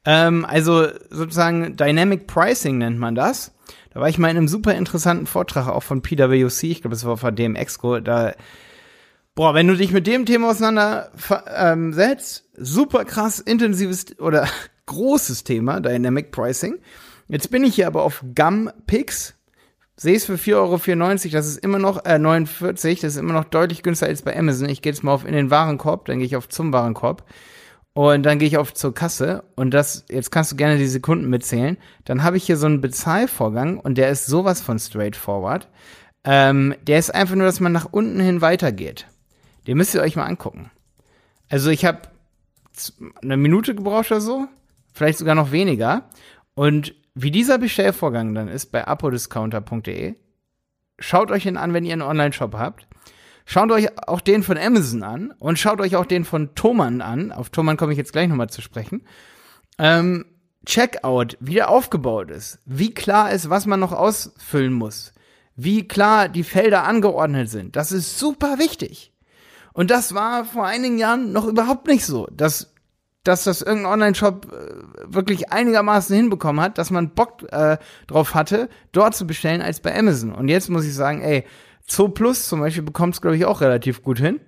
Ähm, 0.05 0.44
also 0.44 0.88
sozusagen 1.10 1.76
Dynamic 1.76 2.26
Pricing 2.26 2.78
nennt 2.78 2.98
man 2.98 3.14
das. 3.14 3.52
Da 3.94 4.00
war 4.00 4.08
ich 4.08 4.19
mal 4.19 4.31
in 4.31 4.37
einem 4.37 4.48
super 4.48 4.75
interessanten 4.75 5.26
Vortrag 5.26 5.69
auch 5.69 5.82
von 5.84 6.02
PwC, 6.02 6.70
ich 6.70 6.81
glaube, 6.81 6.94
das 6.94 7.05
war 7.05 7.16
von 7.16 7.37
dem 7.37 7.55
Exco, 7.55 8.00
da 8.00 8.32
Boah, 9.34 9.55
wenn 9.55 9.69
du 9.69 9.76
dich 9.76 9.93
mit 9.93 10.06
dem 10.06 10.26
Thema 10.26 10.50
auseinandersetzt, 10.50 12.44
ähm, 12.56 12.64
super 12.64 13.05
krass 13.05 13.38
intensives 13.38 14.19
oder 14.19 14.46
großes 14.87 15.44
Thema, 15.44 15.81
Dynamic 15.81 16.32
Pricing. 16.32 16.79
Jetzt 17.29 17.50
bin 17.50 17.64
ich 17.64 17.76
hier 17.76 17.87
aber 17.87 18.02
auf 18.02 18.23
GAM 18.34 18.70
Picks 18.87 19.34
sehe 19.96 20.17
es 20.17 20.25
für 20.25 20.34
4,94 20.34 20.55
Euro, 20.56 21.32
das 21.32 21.46
ist 21.46 21.58
immer 21.58 21.79
noch, 21.79 22.05
äh, 22.05 22.19
49, 22.19 23.00
das 23.00 23.14
ist 23.14 23.19
immer 23.19 23.34
noch 23.34 23.44
deutlich 23.44 23.82
günstiger 23.82 24.11
als 24.11 24.23
bei 24.23 24.37
Amazon. 24.37 24.69
Ich 24.69 24.82
gehe 24.82 24.93
jetzt 24.93 25.02
mal 25.02 25.12
auf 25.12 25.25
in 25.25 25.32
den 25.32 25.50
Warenkorb, 25.50 26.06
dann 26.06 26.19
gehe 26.19 26.26
ich 26.26 26.37
auf 26.37 26.49
zum 26.49 26.73
Warenkorb 26.73 27.25
und 27.94 28.25
dann 28.25 28.38
gehe 28.38 28.49
ich 28.49 28.56
auf 28.56 28.75
zur 28.75 28.94
Kasse 28.94 29.44
und 29.55 29.73
das, 29.73 30.05
jetzt 30.08 30.31
kannst 30.31 30.52
du 30.52 30.56
gerne 30.56 30.79
die 30.79 30.87
Sekunden 30.87 31.29
mitzählen. 31.29 31.76
Dann 32.05 32.23
habe 32.23 32.37
ich 32.37 32.44
hier 32.44 32.56
so 32.56 32.67
einen 32.67 32.81
Bezahlvorgang 32.81 33.79
und 33.79 33.96
der 33.96 34.08
ist 34.08 34.26
sowas 34.26 34.61
von 34.61 34.79
straightforward. 34.79 35.69
Ähm, 36.25 36.75
der 36.82 36.99
ist 36.99 37.14
einfach 37.14 37.34
nur, 37.34 37.46
dass 37.46 37.61
man 37.61 37.73
nach 37.73 37.88
unten 37.90 38.20
hin 38.20 38.40
weitergeht. 38.40 39.06
Den 39.66 39.76
müsst 39.76 39.94
ihr 39.94 40.02
euch 40.02 40.16
mal 40.16 40.26
angucken. 40.26 40.70
Also 41.48 41.70
ich 41.70 41.84
habe 41.84 42.02
eine 43.22 43.36
Minute 43.36 43.74
gebraucht 43.74 44.10
oder 44.10 44.20
so, 44.20 44.48
vielleicht 44.92 45.18
sogar 45.18 45.34
noch 45.34 45.52
weniger. 45.52 46.08
Und 46.54 46.94
wie 47.14 47.30
dieser 47.30 47.58
Bestellvorgang 47.58 48.34
dann 48.34 48.48
ist 48.48 48.72
bei 48.72 48.86
apodiscounter.de, 48.86 50.14
schaut 50.98 51.30
euch 51.30 51.46
ihn 51.46 51.56
an, 51.56 51.74
wenn 51.74 51.84
ihr 51.84 51.92
einen 51.92 52.02
Online-Shop 52.02 52.54
habt. 52.54 52.86
Schaut 53.44 53.72
euch 53.72 53.98
auch 54.08 54.20
den 54.20 54.42
von 54.42 54.56
Amazon 54.56 55.02
an 55.02 55.34
und 55.38 55.58
schaut 55.58 55.80
euch 55.80 55.96
auch 55.96 56.06
den 56.06 56.24
von 56.24 56.54
Thomann 56.54 57.00
an. 57.00 57.32
Auf 57.32 57.50
Thomann 57.50 57.76
komme 57.76 57.92
ich 57.92 57.98
jetzt 57.98 58.12
gleich 58.12 58.28
nochmal 58.28 58.50
zu 58.50 58.62
sprechen. 58.62 59.02
Ähm, 59.78 60.24
Checkout, 60.64 61.36
wie 61.40 61.54
der 61.54 61.68
aufgebaut 61.68 62.30
ist, 62.30 62.60
wie 62.64 62.94
klar 62.94 63.32
ist, 63.32 63.50
was 63.50 63.66
man 63.66 63.80
noch 63.80 63.92
ausfüllen 63.92 64.72
muss, 64.72 65.12
wie 65.56 65.88
klar 65.88 66.28
die 66.28 66.44
Felder 66.44 66.84
angeordnet 66.84 67.50
sind. 67.50 67.74
Das 67.74 67.90
ist 67.90 68.19
super 68.19 68.58
wichtig. 68.58 69.11
Und 69.72 69.91
das 69.91 70.14
war 70.14 70.44
vor 70.44 70.67
einigen 70.67 70.98
Jahren 70.98 71.32
noch 71.32 71.46
überhaupt 71.46 71.86
nicht 71.86 72.05
so. 72.05 72.29
Das 72.31 72.72
dass 73.24 73.44
das 73.44 73.62
irgendein 73.62 73.93
Online-Shop 73.93 74.52
äh, 74.52 75.14
wirklich 75.14 75.52
einigermaßen 75.52 76.14
hinbekommen 76.17 76.60
hat, 76.60 76.79
dass 76.79 76.91
man 76.91 77.10
Bock 77.10 77.44
äh, 77.52 77.79
drauf 78.06 78.34
hatte, 78.34 78.69
dort 78.91 79.14
zu 79.14 79.26
bestellen 79.26 79.62
als 79.62 79.81
bei 79.81 79.96
Amazon. 79.96 80.32
Und 80.32 80.48
jetzt 80.48 80.69
muss 80.69 80.84
ich 80.84 80.94
sagen, 80.94 81.22
ey, 81.22 81.44
Zo 81.86 82.08
Plus 82.08 82.48
zum 82.48 82.60
Beispiel 82.60 82.82
bekommt 82.82 83.14
es, 83.14 83.20
glaube 83.20 83.36
ich, 83.36 83.44
auch 83.44 83.60
relativ 83.60 84.02
gut 84.02 84.19
hin. 84.19 84.41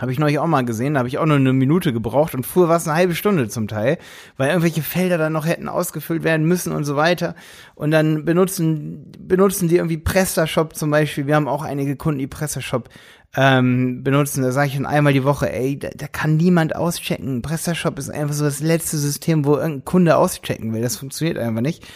Habe 0.00 0.12
ich 0.12 0.18
neulich 0.18 0.38
auch 0.38 0.46
mal 0.46 0.64
gesehen, 0.64 0.94
da 0.94 1.00
habe 1.00 1.08
ich 1.08 1.18
auch 1.18 1.26
nur 1.26 1.36
eine 1.36 1.52
Minute 1.52 1.92
gebraucht 1.92 2.34
und 2.34 2.46
früher 2.46 2.70
war 2.70 2.78
es 2.78 2.88
eine 2.88 2.96
halbe 2.96 3.14
Stunde 3.14 3.48
zum 3.48 3.68
Teil, 3.68 3.98
weil 4.38 4.48
irgendwelche 4.48 4.80
Felder 4.80 5.18
dann 5.18 5.34
noch 5.34 5.44
hätten 5.44 5.68
ausgefüllt 5.68 6.24
werden 6.24 6.46
müssen 6.46 6.72
und 6.72 6.84
so 6.84 6.96
weiter. 6.96 7.34
Und 7.74 7.90
dann 7.90 8.24
benutzen, 8.24 9.12
benutzen 9.18 9.68
die 9.68 9.76
irgendwie 9.76 9.98
PrestaShop 9.98 10.74
zum 10.74 10.90
Beispiel. 10.90 11.26
Wir 11.26 11.36
haben 11.36 11.48
auch 11.48 11.62
einige 11.62 11.96
Kunden, 11.96 12.18
die 12.18 12.26
PrestaShop 12.26 12.88
ähm, 13.36 14.02
benutzen. 14.02 14.42
Da 14.42 14.52
sage 14.52 14.68
ich 14.68 14.76
dann 14.76 14.86
einmal 14.86 15.12
die 15.12 15.24
Woche, 15.24 15.52
ey, 15.52 15.78
da, 15.78 15.90
da 15.94 16.06
kann 16.06 16.38
niemand 16.38 16.74
auschecken. 16.74 17.42
PrestaShop 17.42 17.98
ist 17.98 18.08
einfach 18.08 18.34
so 18.34 18.44
das 18.44 18.60
letzte 18.60 18.96
System, 18.96 19.44
wo 19.44 19.56
irgendein 19.56 19.84
Kunde 19.84 20.16
auschecken 20.16 20.72
will. 20.72 20.80
Das 20.80 20.96
funktioniert 20.96 21.36
einfach 21.36 21.60
nicht. 21.60 21.86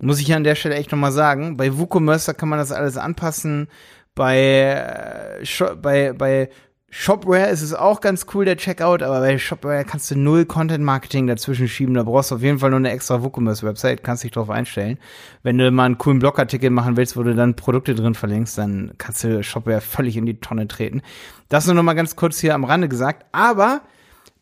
Muss 0.00 0.20
ich 0.20 0.32
an 0.32 0.44
der 0.44 0.54
Stelle 0.54 0.76
echt 0.76 0.92
nochmal 0.92 1.10
sagen. 1.10 1.56
Bei 1.56 1.76
WooCommerce 1.76 2.34
kann 2.34 2.48
man 2.48 2.60
das 2.60 2.70
alles 2.70 2.96
anpassen. 2.96 3.66
Bei, 4.14 5.40
äh, 5.42 5.74
bei, 5.82 6.12
bei 6.12 6.50
Shopware 6.90 7.50
ist 7.50 7.60
es 7.60 7.74
auch 7.74 8.00
ganz 8.00 8.24
cool, 8.32 8.46
der 8.46 8.56
Checkout, 8.56 9.02
aber 9.02 9.20
bei 9.20 9.36
Shopware 9.36 9.84
kannst 9.84 10.10
du 10.10 10.16
null 10.16 10.46
Content 10.46 10.82
Marketing 10.82 11.26
dazwischen 11.26 11.68
schieben. 11.68 11.94
Da 11.94 12.02
brauchst 12.02 12.30
du 12.30 12.36
auf 12.36 12.42
jeden 12.42 12.58
Fall 12.58 12.70
nur 12.70 12.78
eine 12.78 12.90
extra 12.90 13.22
WooCommerce-Website, 13.22 14.02
kannst 14.02 14.24
dich 14.24 14.30
drauf 14.30 14.48
einstellen. 14.48 14.98
Wenn 15.42 15.58
du 15.58 15.70
mal 15.70 15.84
einen 15.84 15.98
coolen 15.98 16.18
Blogartikel 16.18 16.70
machen 16.70 16.96
willst, 16.96 17.14
wo 17.14 17.22
du 17.22 17.34
dann 17.34 17.56
Produkte 17.56 17.94
drin 17.94 18.14
verlinkst, 18.14 18.56
dann 18.56 18.92
kannst 18.96 19.22
du 19.22 19.42
Shopware 19.42 19.82
völlig 19.82 20.16
in 20.16 20.24
die 20.24 20.40
Tonne 20.40 20.66
treten. 20.66 21.02
Das 21.50 21.66
nur 21.66 21.74
noch 21.74 21.82
mal 21.82 21.92
ganz 21.92 22.16
kurz 22.16 22.38
hier 22.38 22.54
am 22.54 22.64
Rande 22.64 22.88
gesagt. 22.88 23.26
Aber 23.32 23.82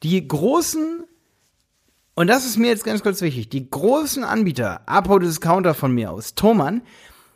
die 0.05 0.27
großen, 0.27 1.05
und 2.15 2.29
das 2.29 2.47
ist 2.47 2.59
mir 2.59 2.69
jetzt 2.69 2.85
ganz 2.85 3.03
kurz 3.03 3.23
wichtig, 3.23 3.49
die 3.49 3.69
großen 3.69 4.23
Anbieter, 4.23 4.83
Apo 4.87 5.19
Discounter 5.19 5.75
von 5.75 5.93
mir 5.93 6.13
aus, 6.13 6.37
Thomann, 6.37 6.83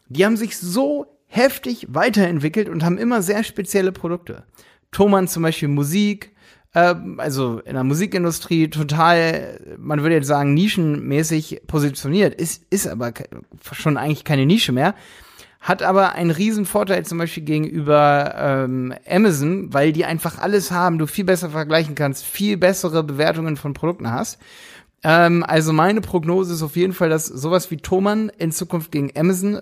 die 0.08 0.24
haben 0.24 0.36
sich 0.36 0.56
so 0.56 1.06
heftig 1.26 1.88
weiterentwickelt 1.90 2.68
und 2.68 2.84
haben 2.84 2.96
immer 2.96 3.22
sehr 3.22 3.42
spezielle 3.42 3.90
Produkte. 3.90 4.44
Thomann 4.92 5.28
zum 5.28 5.42
Beispiel 5.42 5.68
Musik, 5.68 6.32
ähm, 6.74 7.18
also 7.18 7.60
in 7.60 7.74
der 7.74 7.84
Musikindustrie 7.84 8.68
total, 8.68 9.60
man 9.78 10.02
würde 10.02 10.16
jetzt 10.16 10.26
sagen, 10.26 10.54
nischenmäßig 10.54 11.62
positioniert, 11.66 12.34
ist, 12.34 12.64
ist 12.70 12.86
aber 12.86 13.12
schon 13.72 13.96
eigentlich 13.96 14.24
keine 14.24 14.46
Nische 14.46 14.72
mehr. 14.72 14.94
Hat 15.60 15.82
aber 15.82 16.12
einen 16.12 16.30
riesen 16.30 16.64
Vorteil 16.64 17.04
zum 17.04 17.18
Beispiel 17.18 17.42
gegenüber 17.42 18.34
ähm, 18.36 18.94
Amazon, 19.06 19.72
weil 19.74 19.92
die 19.92 20.06
einfach 20.06 20.38
alles 20.38 20.70
haben, 20.70 20.98
du 20.98 21.06
viel 21.06 21.24
besser 21.24 21.50
vergleichen 21.50 21.94
kannst, 21.94 22.24
viel 22.24 22.56
bessere 22.56 23.04
Bewertungen 23.04 23.58
von 23.58 23.74
Produkten 23.74 24.10
hast. 24.10 24.38
Ähm, 25.02 25.44
also 25.46 25.74
meine 25.74 26.00
Prognose 26.00 26.54
ist 26.54 26.62
auf 26.62 26.76
jeden 26.76 26.94
Fall, 26.94 27.10
dass 27.10 27.26
sowas 27.26 27.70
wie 27.70 27.76
Thomann 27.76 28.30
in 28.38 28.52
Zukunft 28.52 28.90
gegen 28.90 29.10
Amazon 29.14 29.60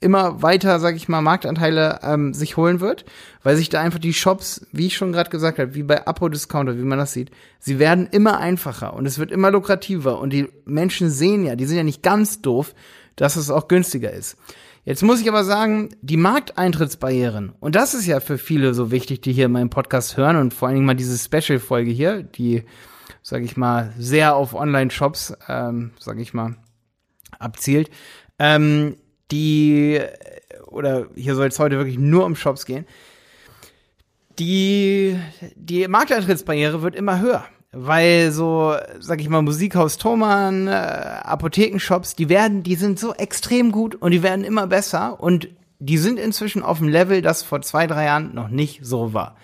immer 0.00 0.42
weiter, 0.42 0.80
sag 0.80 0.96
ich 0.96 1.08
mal, 1.08 1.20
Marktanteile 1.20 2.00
ähm, 2.02 2.32
sich 2.32 2.56
holen 2.56 2.80
wird, 2.80 3.04
weil 3.42 3.56
sich 3.56 3.68
da 3.68 3.80
einfach 3.80 3.98
die 3.98 4.14
Shops, 4.14 4.66
wie 4.72 4.86
ich 4.86 4.96
schon 4.96 5.12
gerade 5.12 5.30
gesagt 5.30 5.58
habe, 5.58 5.74
wie 5.74 5.82
bei 5.82 6.06
Apo 6.06 6.28
Discounter, 6.28 6.78
wie 6.78 6.82
man 6.82 6.98
das 6.98 7.12
sieht, 7.12 7.30
sie 7.58 7.78
werden 7.78 8.08
immer 8.10 8.38
einfacher 8.38 8.94
und 8.94 9.04
es 9.04 9.18
wird 9.18 9.30
immer 9.30 9.50
lukrativer 9.50 10.18
und 10.18 10.32
die 10.32 10.48
Menschen 10.64 11.10
sehen 11.10 11.44
ja, 11.44 11.54
die 11.54 11.66
sind 11.66 11.76
ja 11.76 11.82
nicht 11.82 12.02
ganz 12.02 12.40
doof, 12.40 12.74
dass 13.16 13.36
es 13.36 13.50
auch 13.50 13.68
günstiger 13.68 14.10
ist. 14.10 14.38
Jetzt 14.84 15.02
muss 15.02 15.20
ich 15.20 15.28
aber 15.28 15.44
sagen, 15.44 15.90
die 16.00 16.16
Markteintrittsbarrieren, 16.16 17.52
und 17.60 17.74
das 17.74 17.92
ist 17.92 18.06
ja 18.06 18.20
für 18.20 18.38
viele 18.38 18.72
so 18.72 18.90
wichtig, 18.90 19.20
die 19.20 19.34
hier 19.34 19.50
meinen 19.50 19.68
Podcast 19.68 20.16
hören 20.16 20.36
und 20.36 20.54
vor 20.54 20.68
allen 20.68 20.76
Dingen 20.76 20.86
mal 20.86 20.94
diese 20.94 21.18
Special-Folge 21.18 21.90
hier, 21.90 22.22
die, 22.22 22.64
sag 23.22 23.42
ich 23.42 23.58
mal, 23.58 23.92
sehr 23.98 24.34
auf 24.34 24.54
Online-Shops, 24.54 25.34
ähm, 25.48 25.90
sag 25.98 26.18
ich 26.18 26.32
mal, 26.32 26.56
abzielt. 27.38 27.90
Ähm, 28.38 28.96
die, 29.30 30.00
oder 30.66 31.06
hier 31.14 31.34
soll 31.34 31.48
es 31.48 31.58
heute 31.58 31.76
wirklich 31.76 31.98
nur 31.98 32.24
um 32.24 32.36
Shops 32.36 32.66
gehen, 32.66 32.86
die, 34.38 35.18
die 35.56 35.86
Markteintrittsbarriere 35.88 36.82
wird 36.82 36.94
immer 36.94 37.20
höher. 37.20 37.44
Weil 37.72 38.32
so, 38.32 38.74
sag 38.98 39.20
ich 39.20 39.28
mal, 39.28 39.42
Musikhaus 39.42 39.96
Thomann, 39.96 40.66
äh, 40.66 40.70
Apothekenshops, 40.70 42.16
die 42.16 42.28
werden, 42.28 42.64
die 42.64 42.74
sind 42.74 42.98
so 42.98 43.14
extrem 43.14 43.70
gut 43.70 43.94
und 43.94 44.10
die 44.10 44.24
werden 44.24 44.44
immer 44.44 44.66
besser 44.66 45.20
und 45.20 45.48
die 45.78 45.98
sind 45.98 46.18
inzwischen 46.18 46.62
auf 46.62 46.78
dem 46.78 46.88
Level, 46.88 47.22
das 47.22 47.44
vor 47.44 47.62
zwei, 47.62 47.86
drei 47.86 48.06
Jahren 48.06 48.34
noch 48.34 48.48
nicht 48.48 48.80
so 48.82 49.14
war. 49.14 49.36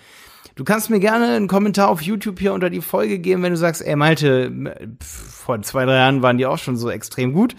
Du 0.55 0.63
kannst 0.63 0.89
mir 0.89 0.99
gerne 0.99 1.35
einen 1.35 1.47
Kommentar 1.47 1.87
auf 1.87 2.01
YouTube 2.01 2.39
hier 2.39 2.51
unter 2.51 2.69
die 2.69 2.81
Folge 2.81 3.19
geben, 3.19 3.43
wenn 3.43 3.53
du 3.53 3.57
sagst, 3.57 3.81
ey 3.81 3.95
Malte, 3.95 4.51
vor 4.99 5.61
zwei, 5.61 5.85
drei 5.85 5.95
Jahren 5.95 6.21
waren 6.21 6.37
die 6.37 6.47
auch 6.47 6.57
schon 6.57 6.75
so 6.75 6.89
extrem 6.89 7.31
gut. 7.31 7.55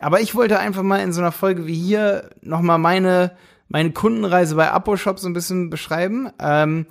Aber 0.00 0.20
ich 0.20 0.34
wollte 0.34 0.58
einfach 0.58 0.82
mal 0.82 1.02
in 1.02 1.12
so 1.12 1.20
einer 1.20 1.32
Folge 1.32 1.66
wie 1.66 1.74
hier 1.74 2.30
nochmal 2.40 2.78
meine, 2.78 3.32
meine 3.68 3.92
Kundenreise 3.92 4.54
bei 4.54 4.70
Apo-Shop 4.70 5.18
so 5.18 5.28
ein 5.28 5.32
bisschen 5.32 5.70
beschreiben. 5.70 6.30
Ähm, 6.38 6.86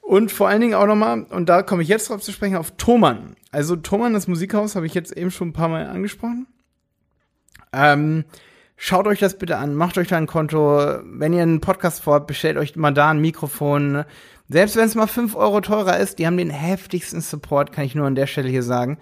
und 0.00 0.32
vor 0.32 0.48
allen 0.48 0.60
Dingen 0.60 0.74
auch 0.74 0.86
nochmal, 0.86 1.22
und 1.22 1.48
da 1.48 1.62
komme 1.62 1.82
ich 1.82 1.88
jetzt 1.88 2.10
drauf 2.10 2.20
zu 2.20 2.32
sprechen, 2.32 2.56
auf 2.56 2.72
Thomann. 2.72 3.36
Also 3.52 3.76
Thomann, 3.76 4.12
das 4.12 4.28
Musikhaus, 4.28 4.76
habe 4.76 4.86
ich 4.86 4.94
jetzt 4.94 5.16
eben 5.16 5.30
schon 5.30 5.48
ein 5.48 5.52
paar 5.52 5.68
Mal 5.68 5.86
angesprochen. 5.86 6.46
Ähm, 7.72 8.24
schaut 8.76 9.06
euch 9.06 9.20
das 9.20 9.38
bitte 9.38 9.56
an, 9.56 9.74
macht 9.74 9.96
euch 9.98 10.08
da 10.08 10.16
ein 10.16 10.26
Konto. 10.26 10.98
Wenn 11.04 11.32
ihr 11.32 11.42
einen 11.42 11.60
Podcast 11.60 12.02
vorhabt, 12.02 12.26
bestellt 12.26 12.56
euch 12.56 12.76
mal 12.76 12.92
da 12.92 13.10
ein 13.10 13.20
Mikrofon. 13.20 14.04
Selbst 14.48 14.74
wenn 14.74 14.86
es 14.86 14.96
mal 14.96 15.06
fünf 15.06 15.36
Euro 15.36 15.60
teurer 15.60 15.98
ist, 15.98 16.18
die 16.18 16.26
haben 16.26 16.36
den 16.36 16.50
heftigsten 16.50 17.20
Support, 17.20 17.72
kann 17.72 17.84
ich 17.84 17.94
nur 17.94 18.06
an 18.06 18.16
der 18.16 18.26
Stelle 18.26 18.48
hier 18.48 18.64
sagen 18.64 18.98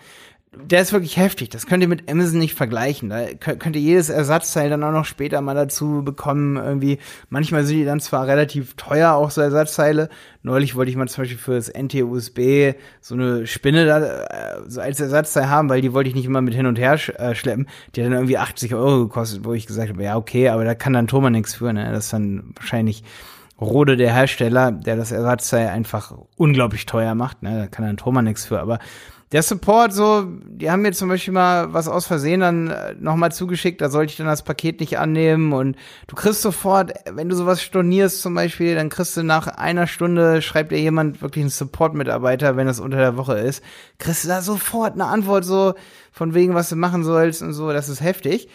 der 0.52 0.80
ist 0.80 0.92
wirklich 0.92 1.16
heftig. 1.16 1.50
Das 1.50 1.66
könnt 1.66 1.82
ihr 1.82 1.88
mit 1.88 2.10
Amazon 2.10 2.38
nicht 2.38 2.54
vergleichen. 2.54 3.10
Da 3.10 3.26
könnt 3.34 3.76
ihr 3.76 3.82
jedes 3.82 4.08
Ersatzteil 4.08 4.70
dann 4.70 4.82
auch 4.82 4.92
noch 4.92 5.04
später 5.04 5.40
mal 5.40 5.54
dazu 5.54 6.02
bekommen. 6.02 6.56
Irgendwie, 6.56 6.98
manchmal 7.28 7.64
sind 7.64 7.76
die 7.76 7.84
dann 7.84 8.00
zwar 8.00 8.26
relativ 8.26 8.74
teuer, 8.74 9.12
auch 9.12 9.30
so 9.30 9.40
Ersatzteile. 9.40 10.08
Neulich 10.42 10.74
wollte 10.74 10.90
ich 10.90 10.96
mal 10.96 11.06
zum 11.08 11.22
Beispiel 11.22 11.38
für 11.38 11.54
das 11.54 11.68
NT-USB 11.68 12.74
so 13.00 13.14
eine 13.14 13.46
Spinne 13.46 13.84
da 13.84 13.98
äh, 13.98 14.62
so 14.68 14.80
als 14.80 15.00
Ersatzteil 15.00 15.50
haben, 15.50 15.68
weil 15.68 15.82
die 15.82 15.92
wollte 15.92 16.08
ich 16.08 16.16
nicht 16.16 16.26
immer 16.26 16.40
mit 16.40 16.54
hin 16.54 16.66
und 16.66 16.78
her 16.78 16.96
sch 16.96 17.10
äh, 17.10 17.34
schleppen. 17.34 17.68
Die 17.94 18.00
hat 18.00 18.06
dann 18.06 18.14
irgendwie 18.14 18.38
80 18.38 18.74
Euro 18.74 19.00
gekostet, 19.00 19.44
wo 19.44 19.52
ich 19.52 19.66
gesagt 19.66 19.90
habe, 19.90 20.02
ja, 20.02 20.16
okay, 20.16 20.48
aber 20.48 20.64
da 20.64 20.74
kann 20.74 20.94
dann 20.94 21.08
Thomas 21.08 21.30
nichts 21.30 21.54
für, 21.54 21.72
ne? 21.72 21.90
Das 21.92 22.06
ist 22.06 22.12
dann 22.12 22.52
wahrscheinlich 22.56 23.04
Rode 23.60 23.96
der 23.96 24.14
Hersteller, 24.14 24.72
der 24.72 24.96
das 24.96 25.12
Ersatzteil 25.12 25.68
einfach 25.68 26.14
unglaublich 26.36 26.86
teuer 26.86 27.14
macht, 27.14 27.42
ne? 27.42 27.58
Da 27.58 27.66
kann 27.66 27.84
dann 27.84 27.96
Thomas 27.98 28.24
nichts 28.24 28.46
für, 28.46 28.60
aber 28.60 28.78
der 29.32 29.42
Support, 29.42 29.92
so, 29.92 30.26
die 30.46 30.70
haben 30.70 30.82
mir 30.82 30.92
zum 30.92 31.08
Beispiel 31.08 31.34
mal 31.34 31.72
was 31.72 31.86
aus 31.86 32.06
Versehen 32.06 32.40
dann 32.40 32.70
äh, 32.70 32.94
nochmal 32.98 33.30
zugeschickt, 33.30 33.80
da 33.80 33.90
sollte 33.90 34.12
ich 34.12 34.16
dann 34.16 34.26
das 34.26 34.42
Paket 34.42 34.80
nicht 34.80 34.98
annehmen 34.98 35.52
und 35.52 35.76
du 36.06 36.16
kriegst 36.16 36.40
sofort, 36.40 36.94
wenn 37.12 37.28
du 37.28 37.36
sowas 37.36 37.62
stornierst 37.62 38.22
zum 38.22 38.34
Beispiel, 38.34 38.74
dann 38.74 38.88
kriegst 38.88 39.16
du 39.16 39.22
nach 39.22 39.46
einer 39.46 39.86
Stunde, 39.86 40.40
schreibt 40.40 40.72
dir 40.72 40.80
jemand 40.80 41.20
wirklich 41.20 41.42
einen 41.42 41.50
Support-Mitarbeiter, 41.50 42.56
wenn 42.56 42.66
das 42.66 42.80
unter 42.80 42.98
der 42.98 43.16
Woche 43.18 43.38
ist, 43.38 43.62
kriegst 43.98 44.24
du 44.24 44.28
da 44.28 44.40
sofort 44.40 44.94
eine 44.94 45.04
Antwort 45.04 45.44
so 45.44 45.74
von 46.10 46.32
wegen, 46.32 46.54
was 46.54 46.70
du 46.70 46.76
machen 46.76 47.04
sollst 47.04 47.42
und 47.42 47.52
so, 47.52 47.70
das 47.72 47.90
ist 47.90 48.00
heftig. 48.00 48.48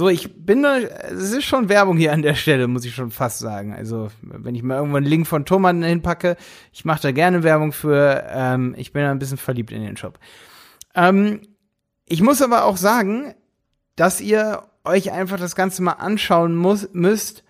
So, 0.00 0.08
ich 0.08 0.46
bin 0.46 0.62
da, 0.62 0.78
es 0.78 1.30
ist 1.30 1.44
schon 1.44 1.68
Werbung 1.68 1.98
hier 1.98 2.14
an 2.14 2.22
der 2.22 2.34
Stelle, 2.34 2.68
muss 2.68 2.86
ich 2.86 2.94
schon 2.94 3.10
fast 3.10 3.38
sagen. 3.38 3.74
Also, 3.74 4.08
wenn 4.22 4.54
ich 4.54 4.62
mal 4.62 4.76
irgendwo 4.76 4.96
einen 4.96 5.04
Link 5.04 5.26
von 5.26 5.44
Thomas 5.44 5.74
hinpacke, 5.76 6.38
ich 6.72 6.86
mache 6.86 7.02
da 7.02 7.12
gerne 7.12 7.42
Werbung 7.42 7.72
für, 7.72 8.24
ähm, 8.30 8.74
ich 8.78 8.94
bin 8.94 9.02
da 9.02 9.10
ein 9.10 9.18
bisschen 9.18 9.36
verliebt 9.36 9.72
in 9.72 9.82
den 9.82 9.98
Shop. 9.98 10.18
Ähm, 10.94 11.42
ich 12.06 12.22
muss 12.22 12.40
aber 12.40 12.64
auch 12.64 12.78
sagen, 12.78 13.34
dass 13.94 14.22
ihr 14.22 14.62
euch 14.84 15.12
einfach 15.12 15.38
das 15.38 15.54
Ganze 15.54 15.82
mal 15.82 15.92
anschauen 15.92 16.56
muss, 16.56 16.88
müsst, 16.94 17.44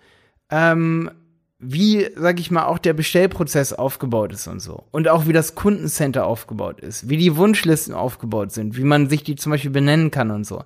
ähm, 0.49 1.09
wie, 1.57 2.09
sag 2.17 2.41
ich 2.41 2.51
mal, 2.51 2.65
auch 2.65 2.79
der 2.79 2.91
Bestellprozess 2.91 3.71
aufgebaut 3.71 4.33
ist 4.33 4.47
und 4.47 4.59
so. 4.59 4.83
Und 4.91 5.07
auch 5.07 5.25
wie 5.25 5.31
das 5.31 5.55
Kundencenter 5.55 6.25
aufgebaut 6.25 6.81
ist, 6.81 7.07
wie 7.07 7.15
die 7.15 7.37
Wunschlisten 7.37 7.93
aufgebaut 7.93 8.51
sind, 8.51 8.75
wie 8.75 8.83
man 8.83 9.07
sich 9.07 9.23
die 9.23 9.35
zum 9.37 9.53
Beispiel 9.53 9.71
benennen 9.71 10.11
kann 10.11 10.31
und 10.31 10.43
so. 10.45 10.65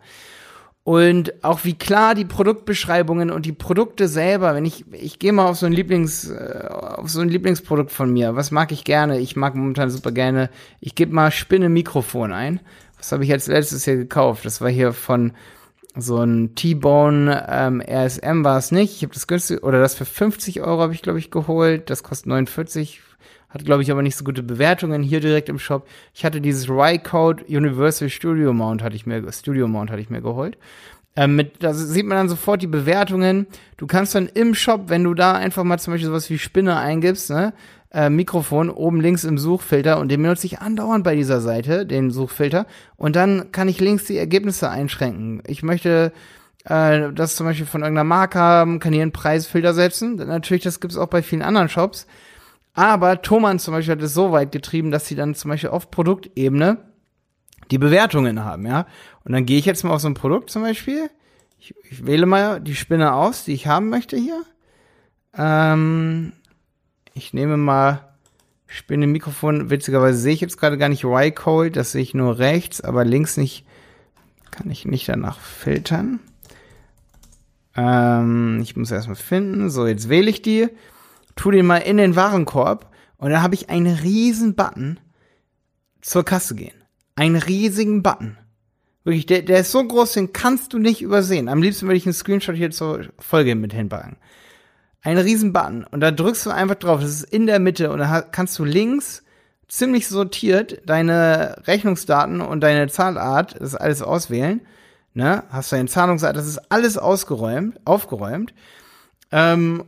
Und 0.86 1.44
auch 1.44 1.64
wie 1.64 1.74
klar 1.74 2.14
die 2.14 2.26
Produktbeschreibungen 2.26 3.32
und 3.32 3.48
die 3.48 3.54
Produkte 3.54 4.08
selber, 4.08 4.54
wenn 4.54 4.66
ich, 4.66 4.86
ich 4.92 5.18
gehe 5.18 5.34
mal 5.34 5.48
auf 5.48 5.58
so 5.58 5.66
ein 5.66 5.74
Lieblings, 5.74 6.30
äh, 6.30 6.68
auf 6.70 7.10
so 7.10 7.22
ein 7.22 7.30
Lieblingsprodukt 7.30 7.90
von 7.90 8.14
mir. 8.14 8.36
Was 8.36 8.52
mag 8.52 8.72
ich 8.72 8.84
gerne? 8.84 9.18
Ich 9.18 9.36
mag 9.36 9.56
momentan 9.56 9.90
super 9.90 10.12
gerne. 10.12 10.52
Ich 10.82 10.94
gebe 10.94 11.12
mal 11.12 11.32
Spinne 11.32 11.70
Mikrofon 11.70 12.32
ein. 12.32 12.60
Was 13.00 13.12
habe 13.12 13.24
ich 13.24 13.32
als 13.32 13.48
letztes 13.48 13.84
hier 13.84 13.96
gekauft? 13.96 14.46
Das 14.46 14.62
war 14.62 14.70
hier 14.70 14.94
von 14.94 15.32
so 15.98 16.20
ein 16.20 16.54
T-Bone 16.54 17.48
ähm, 17.50 17.82
RSM 17.82 18.44
war 18.44 18.60
es 18.60 18.72
nicht. 18.72 18.98
Ich 18.98 19.02
habe 19.02 19.14
das 19.16 19.26
günstig, 19.26 19.64
oder 19.64 19.80
das 19.80 19.96
für 19.96 20.06
50 20.06 20.62
Euro 20.62 20.82
habe 20.82 20.94
ich, 20.94 21.02
glaube 21.02 21.18
ich, 21.18 21.32
geholt. 21.32 21.90
Das 21.90 22.04
kostet 22.04 22.28
49 22.28 23.02
hat, 23.56 23.66
glaube 23.66 23.82
ich, 23.82 23.90
aber 23.90 24.02
nicht 24.02 24.18
so 24.18 24.24
gute 24.24 24.44
Bewertungen 24.44 25.02
hier 25.02 25.22
direkt 25.22 25.50
im 25.50 25.60
Shop. 25.60 25.88
Ich 26.14 26.26
hatte 26.26 26.42
dieses 26.42 26.70
Rycode 26.70 27.44
Universal 27.50 28.10
Studio 28.10 28.54
Mount 28.54 28.84
hatte 28.84 28.96
ich 28.96 29.06
mir, 29.06 29.24
Studio 29.32 29.68
Mount 29.68 29.90
hatte 29.90 30.02
ich 30.02 30.10
mir 30.10 30.22
geholt. 30.22 30.58
Ähm, 31.16 31.38
mit, 31.38 31.64
da 31.64 31.74
sieht 31.74 32.06
man 32.06 32.18
dann 32.18 32.30
sofort 32.30 32.62
die 32.62 32.68
Bewertungen. 32.68 33.48
Du 33.78 33.88
kannst 33.88 34.14
dann 34.14 34.28
im 34.28 34.54
Shop, 34.54 34.90
wenn 34.90 35.06
du 35.06 35.14
da 35.14 35.34
einfach 35.34 35.64
mal 35.64 35.80
zum 35.80 35.94
Beispiel 35.94 36.10
sowas 36.10 36.30
wie 36.30 36.38
Spinne 36.38 36.78
eingibst, 36.78 37.30
ne, 37.30 37.54
äh, 37.94 38.10
Mikrofon 38.10 38.70
oben 38.70 39.00
links 39.00 39.24
im 39.24 39.38
Suchfilter 39.38 40.00
und 40.00 40.10
den 40.12 40.22
benutze 40.22 40.48
ich 40.48 40.60
andauernd 40.60 41.06
bei 41.06 41.16
dieser 41.16 41.40
Seite, 41.40 41.86
den 41.86 42.12
Suchfilter. 42.12 42.68
Und 42.98 43.16
dann 43.16 43.54
kann 43.54 43.70
ich 43.70 43.80
links 43.80 44.04
die 44.04 44.18
Ergebnisse 44.18 44.70
einschränken. 44.70 45.42
Ich 45.48 45.64
möchte 45.64 46.12
äh, 46.66 47.14
das 47.14 47.38
zum 47.38 47.46
Beispiel 47.46 47.66
von 47.66 47.84
irgendeiner 47.84 48.04
Marke 48.04 48.40
haben, 48.40 48.80
kann 48.80 48.92
hier 48.92 49.04
einen 49.04 49.14
Preisfilter 49.14 49.74
setzen. 49.74 50.16
Natürlich, 50.18 50.64
das 50.64 50.82
gibt's 50.82 50.98
auch 50.98 51.08
bei 51.08 51.24
vielen 51.24 51.42
anderen 51.42 51.70
Shops. 51.70 52.06
Aber 52.76 53.22
Thomann 53.22 53.58
zum 53.58 53.74
Beispiel 53.74 53.94
hat 53.94 54.02
es 54.02 54.14
so 54.14 54.34
weit 54.34 54.52
getrieben, 54.52 54.92
dass 54.92 55.08
sie 55.08 55.16
dann 55.16 55.34
zum 55.34 55.50
Beispiel 55.50 55.70
auf 55.70 55.90
Produktebene 55.90 56.78
die 57.72 57.78
Bewertungen 57.78 58.44
haben, 58.44 58.68
ja. 58.68 58.86
Und 59.24 59.32
dann 59.32 59.46
gehe 59.46 59.58
ich 59.58 59.66
jetzt 59.66 59.84
mal 59.84 59.94
auf 59.94 60.02
so 60.02 60.08
ein 60.08 60.14
Produkt 60.14 60.50
zum 60.50 60.62
Beispiel. 60.62 61.10
Ich, 61.58 61.74
ich 61.90 62.06
wähle 62.06 62.26
mal 62.26 62.60
die 62.60 62.76
Spinne 62.76 63.14
aus, 63.14 63.46
die 63.46 63.54
ich 63.54 63.66
haben 63.66 63.90
möchte 63.90 64.18
hier. 64.18 64.44
Ähm, 65.36 66.34
ich 67.14 67.34
nehme 67.34 67.58
mal 67.58 68.10
Spinne 68.68 69.08
Mikrofon. 69.08 69.70
Witzigerweise 69.70 70.20
sehe 70.20 70.34
ich 70.34 70.42
jetzt 70.42 70.60
gerade 70.60 70.78
gar 70.78 70.90
nicht 70.90 71.06
Y-Code, 71.06 71.72
das 71.72 71.94
sehe 71.94 72.02
ich 72.02 72.14
nur 72.14 72.40
rechts, 72.40 72.82
aber 72.82 73.06
links 73.06 73.38
nicht, 73.38 73.66
kann 74.52 74.70
ich 74.70 74.86
nicht 74.86 75.08
danach 75.08 75.40
filtern. 75.40 76.20
Ähm, 77.76 78.60
ich 78.62 78.76
muss 78.76 78.92
erstmal 78.92 79.16
finden. 79.16 79.70
So, 79.70 79.88
jetzt 79.88 80.10
wähle 80.10 80.30
ich 80.30 80.42
die 80.42 80.68
tu 81.36 81.52
den 81.52 81.66
mal 81.66 81.78
in 81.78 81.98
den 81.98 82.16
Warenkorb 82.16 82.92
und 83.18 83.32
dann 83.32 83.42
habe 83.42 83.56
ich 83.56 83.70
einen 83.70 83.96
riesen 83.96 84.56
Button 84.56 85.00
zur 86.02 86.24
Kasse 86.24 86.56
gehen. 86.56 86.76
Einen 87.16 87.38
riesigen 87.38 88.04
Button. 88.04 88.38
Wirklich, 89.04 89.26
der, 89.26 89.44
der 89.44 89.60
ist 89.60 89.72
so 89.72 89.84
groß, 89.84 90.14
den 90.14 90.34
kannst 90.34 90.74
du 90.74 90.80
nicht 90.80 91.02
übersehen. 91.02 91.48
Am 91.48 91.62
liebsten 91.62 91.86
würde 91.86 91.98
ich 91.98 92.06
einen 92.06 92.14
Screenshot 92.14 92.56
hier 92.56 92.72
zur 92.72 93.06
Folge 93.20 93.56
mit 93.56 93.74
hinpacken. 93.74 94.18
Ein 95.02 95.20
riesen 95.20 95.54
Button. 95.54 95.84
Und 95.84 96.02
da 96.02 96.10
drückst 96.10 96.48
du 96.48 96.50
einfach 96.50 96.76
drauf. 96.76 97.02
Das 97.02 97.12
ist 97.12 97.24
in 97.24 97.46
der 97.46 97.60
Mitte. 97.60 97.92
Und 97.92 98.00
da 98.00 98.22
kannst 98.22 98.58
du 98.58 98.66
links 98.66 99.24
ziemlich 99.68 100.08
sortiert 100.08 100.82
deine 100.86 101.62
Rechnungsdaten 101.66 102.42
und 102.42 102.62
deine 102.62 102.88
Zahlart, 102.88 103.56
das 103.60 103.76
alles 103.76 104.02
auswählen. 104.02 104.62
Ne? 105.14 105.44
Hast 105.50 105.72
du 105.72 105.76
deine 105.76 105.88
Zahlungsart, 105.90 106.36
das 106.36 106.48
ist 106.48 106.72
alles 106.72 106.98
ausgeräumt, 106.98 107.80
aufgeräumt. 107.86 108.54
Ähm, 109.32 109.84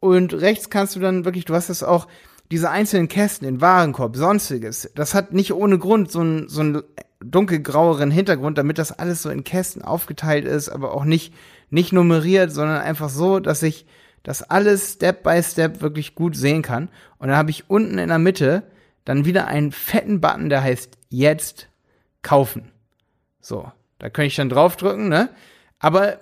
und 0.00 0.34
rechts 0.34 0.70
kannst 0.70 0.96
du 0.96 1.00
dann 1.00 1.24
wirklich, 1.24 1.44
du 1.44 1.54
hast 1.54 1.70
das 1.70 1.82
auch, 1.82 2.06
diese 2.50 2.70
einzelnen 2.70 3.08
Kästen, 3.08 3.46
den 3.46 3.60
Warenkorb, 3.60 4.16
sonstiges, 4.16 4.90
das 4.94 5.14
hat 5.14 5.32
nicht 5.34 5.52
ohne 5.52 5.78
Grund 5.78 6.10
so 6.10 6.20
einen, 6.20 6.48
so 6.48 6.60
einen 6.60 6.82
dunkelgraueren 7.20 8.10
Hintergrund, 8.10 8.58
damit 8.58 8.78
das 8.78 8.92
alles 8.92 9.22
so 9.22 9.30
in 9.30 9.44
Kästen 9.44 9.82
aufgeteilt 9.82 10.44
ist, 10.44 10.68
aber 10.68 10.94
auch 10.94 11.04
nicht, 11.04 11.34
nicht 11.70 11.92
nummeriert, 11.92 12.50
sondern 12.50 12.80
einfach 12.80 13.10
so, 13.10 13.40
dass 13.40 13.62
ich 13.62 13.86
das 14.22 14.42
alles 14.42 14.94
Step 14.94 15.22
by 15.22 15.42
Step 15.42 15.80
wirklich 15.80 16.14
gut 16.14 16.36
sehen 16.36 16.62
kann. 16.62 16.88
Und 17.18 17.28
dann 17.28 17.36
habe 17.36 17.50
ich 17.50 17.68
unten 17.70 17.98
in 17.98 18.08
der 18.08 18.18
Mitte 18.18 18.62
dann 19.04 19.24
wieder 19.24 19.46
einen 19.46 19.72
fetten 19.72 20.20
Button, 20.20 20.48
der 20.48 20.62
heißt 20.62 20.98
jetzt 21.08 21.68
kaufen. 22.22 22.70
So, 23.40 23.70
da 23.98 24.10
könnte 24.10 24.26
ich 24.26 24.36
dann 24.36 24.50
draufdrücken, 24.50 25.08
ne? 25.08 25.30
Aber 25.78 26.18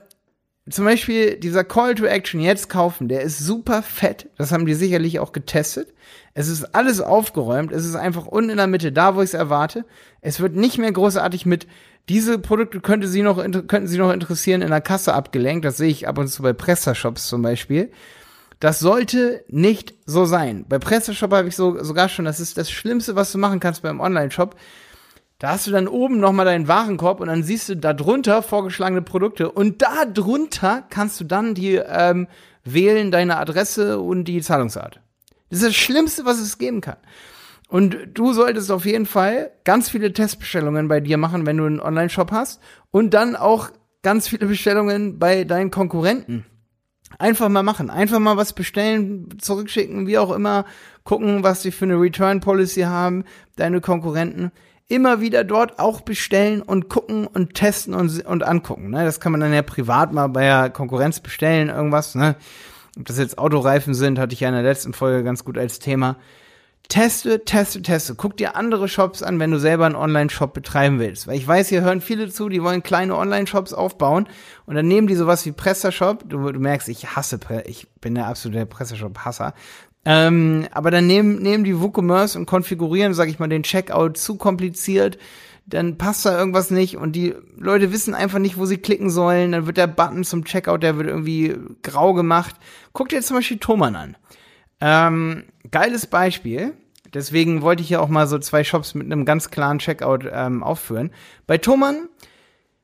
zum 0.68 0.84
Beispiel 0.84 1.36
dieser 1.36 1.62
Call 1.64 1.94
to 1.94 2.04
Action 2.04 2.40
jetzt 2.40 2.68
kaufen, 2.68 3.08
der 3.08 3.22
ist 3.22 3.38
super 3.38 3.82
fett. 3.82 4.28
Das 4.36 4.50
haben 4.50 4.66
die 4.66 4.74
sicherlich 4.74 5.20
auch 5.20 5.32
getestet. 5.32 5.92
Es 6.34 6.48
ist 6.48 6.74
alles 6.74 7.00
aufgeräumt. 7.00 7.70
Es 7.70 7.84
ist 7.84 7.94
einfach 7.94 8.26
unten 8.26 8.50
in 8.50 8.56
der 8.56 8.66
Mitte, 8.66 8.90
da 8.90 9.14
wo 9.14 9.22
ich 9.22 9.30
es 9.30 9.34
erwarte. 9.34 9.84
Es 10.20 10.40
wird 10.40 10.54
nicht 10.56 10.78
mehr 10.78 10.90
großartig 10.90 11.46
mit 11.46 11.66
diese 12.08 12.38
Produkte 12.38 12.80
könnte 12.80 13.08
sie 13.08 13.22
noch, 13.22 13.36
könnten 13.38 13.88
Sie 13.88 13.98
noch 13.98 14.12
interessieren 14.12 14.62
in 14.62 14.70
der 14.70 14.80
Kasse 14.80 15.12
abgelenkt. 15.14 15.64
Das 15.64 15.76
sehe 15.76 15.88
ich 15.88 16.06
ab 16.06 16.18
und 16.18 16.28
zu 16.28 16.42
bei 16.42 16.52
Presta-Shops 16.52 17.26
zum 17.26 17.42
Beispiel. 17.42 17.90
Das 18.60 18.78
sollte 18.78 19.44
nicht 19.48 19.94
so 20.06 20.24
sein. 20.24 20.64
Bei 20.68 20.78
Presta-Shop 20.78 21.32
habe 21.32 21.48
ich 21.48 21.56
so, 21.56 21.82
sogar 21.82 22.08
schon, 22.08 22.24
das 22.24 22.40
ist 22.40 22.56
das 22.58 22.70
Schlimmste, 22.70 23.16
was 23.16 23.32
du 23.32 23.38
machen 23.38 23.60
kannst 23.60 23.82
beim 23.82 24.00
Online-Shop 24.00 24.54
da 25.38 25.50
hast 25.50 25.66
du 25.66 25.70
dann 25.70 25.88
oben 25.88 26.18
nochmal 26.18 26.46
deinen 26.46 26.68
Warenkorb 26.68 27.20
und 27.20 27.28
dann 27.28 27.42
siehst 27.42 27.68
du 27.68 27.76
da 27.76 27.92
drunter 27.92 28.42
vorgeschlagene 28.42 29.02
Produkte 29.02 29.50
und 29.50 29.82
da 29.82 30.06
drunter 30.06 30.84
kannst 30.88 31.20
du 31.20 31.24
dann 31.24 31.54
die 31.54 31.74
ähm, 31.74 32.26
wählen, 32.64 33.10
deine 33.10 33.36
Adresse 33.36 34.00
und 34.00 34.24
die 34.24 34.40
Zahlungsart. 34.40 35.00
Das 35.50 35.60
ist 35.60 35.68
das 35.68 35.76
Schlimmste, 35.76 36.24
was 36.24 36.40
es 36.40 36.58
geben 36.58 36.80
kann. 36.80 36.96
Und 37.68 37.96
du 38.14 38.32
solltest 38.32 38.70
auf 38.70 38.86
jeden 38.86 39.06
Fall 39.06 39.50
ganz 39.64 39.90
viele 39.90 40.12
Testbestellungen 40.12 40.88
bei 40.88 41.00
dir 41.00 41.18
machen, 41.18 41.46
wenn 41.46 41.56
du 41.56 41.64
einen 41.64 41.80
Online-Shop 41.80 42.30
hast 42.30 42.60
und 42.90 43.12
dann 43.12 43.36
auch 43.36 43.70
ganz 44.02 44.28
viele 44.28 44.46
Bestellungen 44.46 45.18
bei 45.18 45.44
deinen 45.44 45.70
Konkurrenten. 45.70 46.46
Einfach 47.18 47.48
mal 47.48 47.62
machen, 47.62 47.90
einfach 47.90 48.18
mal 48.18 48.36
was 48.36 48.52
bestellen, 48.52 49.38
zurückschicken, 49.38 50.06
wie 50.06 50.18
auch 50.18 50.32
immer, 50.32 50.64
gucken, 51.02 51.42
was 51.42 51.62
sie 51.62 51.72
für 51.72 51.84
eine 51.84 52.00
Return 52.00 52.40
Policy 52.40 52.82
haben, 52.82 53.24
deine 53.56 53.80
Konkurrenten 53.80 54.52
immer 54.88 55.20
wieder 55.20 55.44
dort 55.44 55.78
auch 55.78 56.00
bestellen 56.00 56.62
und 56.62 56.88
gucken 56.88 57.26
und 57.26 57.54
testen 57.54 57.94
und, 57.94 58.24
und 58.24 58.42
angucken. 58.44 58.90
Ne? 58.90 59.04
Das 59.04 59.20
kann 59.20 59.32
man 59.32 59.40
dann 59.40 59.52
ja 59.52 59.62
privat 59.62 60.12
mal 60.12 60.28
bei 60.28 60.42
der 60.42 60.70
Konkurrenz 60.70 61.20
bestellen, 61.20 61.68
irgendwas. 61.68 62.14
Ne? 62.14 62.36
Ob 62.98 63.04
das 63.06 63.18
jetzt 63.18 63.38
Autoreifen 63.38 63.94
sind, 63.94 64.18
hatte 64.18 64.34
ich 64.34 64.40
ja 64.40 64.48
in 64.48 64.54
der 64.54 64.62
letzten 64.62 64.92
Folge 64.92 65.24
ganz 65.24 65.44
gut 65.44 65.58
als 65.58 65.80
Thema. 65.80 66.16
Teste, 66.88 67.44
teste, 67.44 67.82
teste. 67.82 68.14
Guck 68.14 68.36
dir 68.36 68.54
andere 68.54 68.86
Shops 68.86 69.24
an, 69.24 69.40
wenn 69.40 69.50
du 69.50 69.58
selber 69.58 69.86
einen 69.86 69.96
Online-Shop 69.96 70.54
betreiben 70.54 71.00
willst. 71.00 71.26
Weil 71.26 71.36
ich 71.36 71.46
weiß, 71.46 71.68
hier 71.68 71.80
hören 71.80 72.00
viele 72.00 72.28
zu, 72.30 72.48
die 72.48 72.62
wollen 72.62 72.84
kleine 72.84 73.16
Online-Shops 73.16 73.72
aufbauen 73.72 74.28
und 74.66 74.76
dann 74.76 74.86
nehmen 74.86 75.08
die 75.08 75.16
sowas 75.16 75.44
wie 75.46 75.52
PrestaShop. 75.52 76.28
Du, 76.28 76.52
du 76.52 76.60
merkst, 76.60 76.88
ich 76.88 77.16
hasse, 77.16 77.40
ich 77.64 77.88
bin 78.00 78.14
der 78.14 78.28
absolute 78.28 78.66
PrestaShop-Hasser. 78.66 79.52
Ähm, 80.08 80.68
aber 80.70 80.92
dann 80.92 81.08
nehmen, 81.08 81.42
nehmen 81.42 81.64
die 81.64 81.80
WooCommerce 81.80 82.36
und 82.36 82.46
konfigurieren, 82.46 83.12
sag 83.12 83.28
ich 83.28 83.40
mal, 83.40 83.48
den 83.48 83.64
Checkout 83.64 84.16
zu 84.16 84.36
kompliziert. 84.36 85.18
Dann 85.66 85.98
passt 85.98 86.24
da 86.24 86.38
irgendwas 86.38 86.70
nicht 86.70 86.96
und 86.96 87.16
die 87.16 87.34
Leute 87.58 87.90
wissen 87.90 88.14
einfach 88.14 88.38
nicht, 88.38 88.56
wo 88.56 88.66
sie 88.66 88.78
klicken 88.78 89.10
sollen. 89.10 89.50
Dann 89.50 89.66
wird 89.66 89.78
der 89.78 89.88
Button 89.88 90.22
zum 90.22 90.44
Checkout, 90.44 90.84
der 90.84 90.96
wird 90.96 91.08
irgendwie 91.08 91.56
grau 91.82 92.14
gemacht. 92.14 92.54
Guck 92.92 93.08
dir 93.08 93.16
jetzt 93.16 93.26
zum 93.26 93.36
Beispiel 93.36 93.58
Thomann 93.58 93.96
an. 93.96 94.16
Ähm, 94.80 95.44
geiles 95.72 96.06
Beispiel. 96.06 96.74
Deswegen 97.12 97.62
wollte 97.62 97.82
ich 97.82 97.90
ja 97.90 97.98
auch 97.98 98.08
mal 98.08 98.28
so 98.28 98.38
zwei 98.38 98.62
Shops 98.62 98.94
mit 98.94 99.06
einem 99.06 99.24
ganz 99.24 99.50
klaren 99.50 99.80
Checkout 99.80 100.24
ähm, 100.30 100.62
aufführen. 100.62 101.10
Bei 101.48 101.58
Thomann 101.58 102.08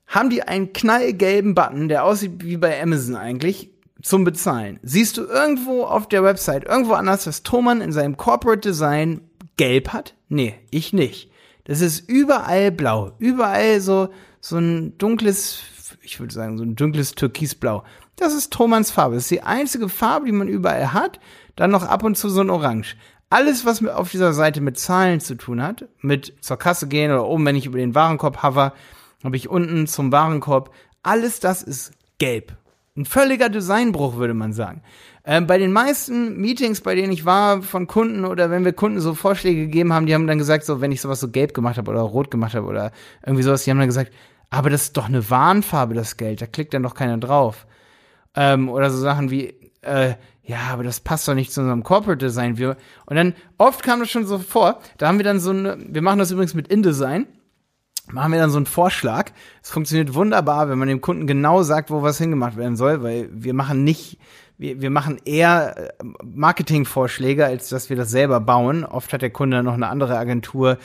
haben 0.07 0.29
die 0.29 0.43
einen 0.43 0.73
knallgelben 0.73 1.55
Button, 1.55 1.87
der 1.87 2.03
aussieht 2.03 2.43
wie 2.43 2.57
bei 2.57 2.81
Amazon 2.81 3.15
eigentlich, 3.15 3.72
zum 4.03 4.25
Bezahlen. 4.25 4.79
Siehst 4.83 5.17
du 5.17 5.23
irgendwo 5.23 5.85
auf 5.85 6.07
der 6.07 6.23
Website, 6.23 6.65
irgendwo 6.65 6.93
anders, 6.93 7.23
dass 7.23 7.41
Thomann 7.41 7.81
in 7.81 7.91
seinem 7.91 8.17
Corporate 8.17 8.59
Design 8.59 9.21
gelb 9.57 9.89
hat? 9.89 10.13
Nee, 10.29 10.55
ich 10.69 10.93
nicht. 10.93 11.31
Das 11.63 11.81
ist 11.81 12.07
überall 12.09 12.71
blau. 12.71 13.13
Überall 13.17 13.79
so, 13.79 14.09
so 14.41 14.57
ein 14.57 14.97
dunkles, 14.97 15.59
ich 16.01 16.19
würde 16.19 16.33
sagen, 16.33 16.57
so 16.57 16.63
ein 16.63 16.75
dunkles 16.75 17.15
Türkisblau. 17.15 17.83
Das 18.17 18.33
ist 18.33 18.51
Thomanns 18.51 18.91
Farbe. 18.91 19.15
Das 19.15 19.23
ist 19.23 19.31
die 19.31 19.41
einzige 19.41 19.87
Farbe, 19.87 20.25
die 20.25 20.33
man 20.33 20.49
überall 20.49 20.93
hat. 20.93 21.19
Dann 21.55 21.71
noch 21.71 21.83
ab 21.83 22.03
und 22.03 22.17
zu 22.17 22.29
so 22.29 22.41
ein 22.41 22.49
Orange. 22.49 22.97
Alles, 23.29 23.65
was 23.65 23.83
auf 23.85 24.11
dieser 24.11 24.33
Seite 24.33 24.61
mit 24.61 24.77
Zahlen 24.77 25.21
zu 25.21 25.35
tun 25.35 25.63
hat, 25.63 25.87
mit 26.01 26.33
zur 26.41 26.57
Kasse 26.57 26.87
gehen 26.87 27.11
oder 27.11 27.25
oben, 27.25 27.45
wenn 27.45 27.55
ich 27.55 27.65
über 27.65 27.79
den 27.79 27.95
Warenkorb 27.95 28.43
hover, 28.43 28.73
habe 29.23 29.37
ich 29.37 29.49
unten 29.49 29.87
zum 29.87 30.11
Warenkorb. 30.11 30.71
Alles 31.01 31.39
das 31.39 31.63
ist 31.63 31.93
gelb. 32.19 32.55
Ein 32.95 33.05
völliger 33.05 33.49
Designbruch, 33.49 34.17
würde 34.17 34.35
man 34.35 34.53
sagen. 34.53 34.83
Ähm, 35.25 35.47
bei 35.47 35.57
den 35.57 35.71
meisten 35.71 36.37
Meetings, 36.39 36.81
bei 36.81 36.93
denen 36.93 37.11
ich 37.11 37.25
war 37.25 37.63
von 37.63 37.87
Kunden 37.87 38.23
oder 38.23 38.51
wenn 38.51 38.65
wir 38.65 38.73
Kunden 38.73 38.99
so 38.99 39.15
Vorschläge 39.15 39.61
gegeben 39.61 39.93
haben, 39.93 40.05
die 40.05 40.13
haben 40.13 40.27
dann 40.27 40.37
gesagt, 40.37 40.63
so 40.63 40.79
wenn 40.79 40.91
ich 40.91 41.01
sowas 41.01 41.19
so 41.19 41.29
gelb 41.29 41.55
gemacht 41.55 41.77
habe 41.77 41.89
oder 41.89 42.01
rot 42.01 42.29
gemacht 42.29 42.53
habe 42.53 42.67
oder 42.67 42.91
irgendwie 43.25 43.41
sowas, 43.41 43.63
die 43.63 43.71
haben 43.71 43.79
dann 43.79 43.87
gesagt, 43.87 44.11
aber 44.51 44.69
das 44.69 44.83
ist 44.83 44.97
doch 44.97 45.07
eine 45.07 45.27
Warnfarbe, 45.27 45.95
das 45.95 46.17
Geld, 46.17 46.41
da 46.41 46.45
klickt 46.45 46.75
dann 46.75 46.83
doch 46.83 46.93
keiner 46.93 47.17
drauf. 47.17 47.65
Ähm, 48.35 48.69
oder 48.69 48.91
so 48.91 48.99
Sachen 48.99 49.31
wie, 49.31 49.55
äh, 49.81 50.13
ja, 50.43 50.59
aber 50.71 50.83
das 50.83 50.99
passt 50.99 51.27
doch 51.27 51.33
nicht 51.33 51.51
zu 51.51 51.61
unserem 51.61 51.83
Corporate 51.83 52.23
Design. 52.23 52.59
Wir, 52.59 52.77
und 53.07 53.15
dann 53.15 53.33
oft 53.57 53.81
kam 53.81 54.01
das 54.01 54.11
schon 54.11 54.27
so 54.27 54.37
vor, 54.37 54.79
da 54.99 55.07
haben 55.07 55.17
wir 55.17 55.25
dann 55.25 55.39
so 55.39 55.49
eine, 55.49 55.77
wir 55.79 56.03
machen 56.03 56.19
das 56.19 56.29
übrigens 56.29 56.53
mit 56.53 56.67
InDesign 56.67 57.25
machen 58.11 58.31
wir 58.31 58.39
dann 58.39 58.49
so 58.49 58.57
einen 58.57 58.65
Vorschlag. 58.65 59.31
Es 59.61 59.69
funktioniert 59.69 60.13
wunderbar, 60.13 60.69
wenn 60.69 60.77
man 60.77 60.87
dem 60.87 61.01
Kunden 61.01 61.27
genau 61.27 61.63
sagt, 61.63 61.89
wo 61.89 62.01
was 62.01 62.17
hingemacht 62.17 62.57
werden 62.57 62.75
soll, 62.75 63.03
weil 63.03 63.29
wir 63.31 63.53
machen 63.53 63.83
nicht, 63.83 64.19
wir, 64.57 64.81
wir 64.81 64.89
machen 64.89 65.19
eher 65.25 65.77
äh, 65.77 66.03
Marketingvorschläge, 66.23 67.45
als 67.45 67.69
dass 67.69 67.89
wir 67.89 67.97
das 67.97 68.11
selber 68.11 68.39
bauen. 68.39 68.83
Oft 68.83 69.13
hat 69.13 69.21
der 69.21 69.29
Kunde 69.29 69.63
noch 69.63 69.73
eine 69.73 69.87
andere 69.87 70.17
Agentur 70.17 70.77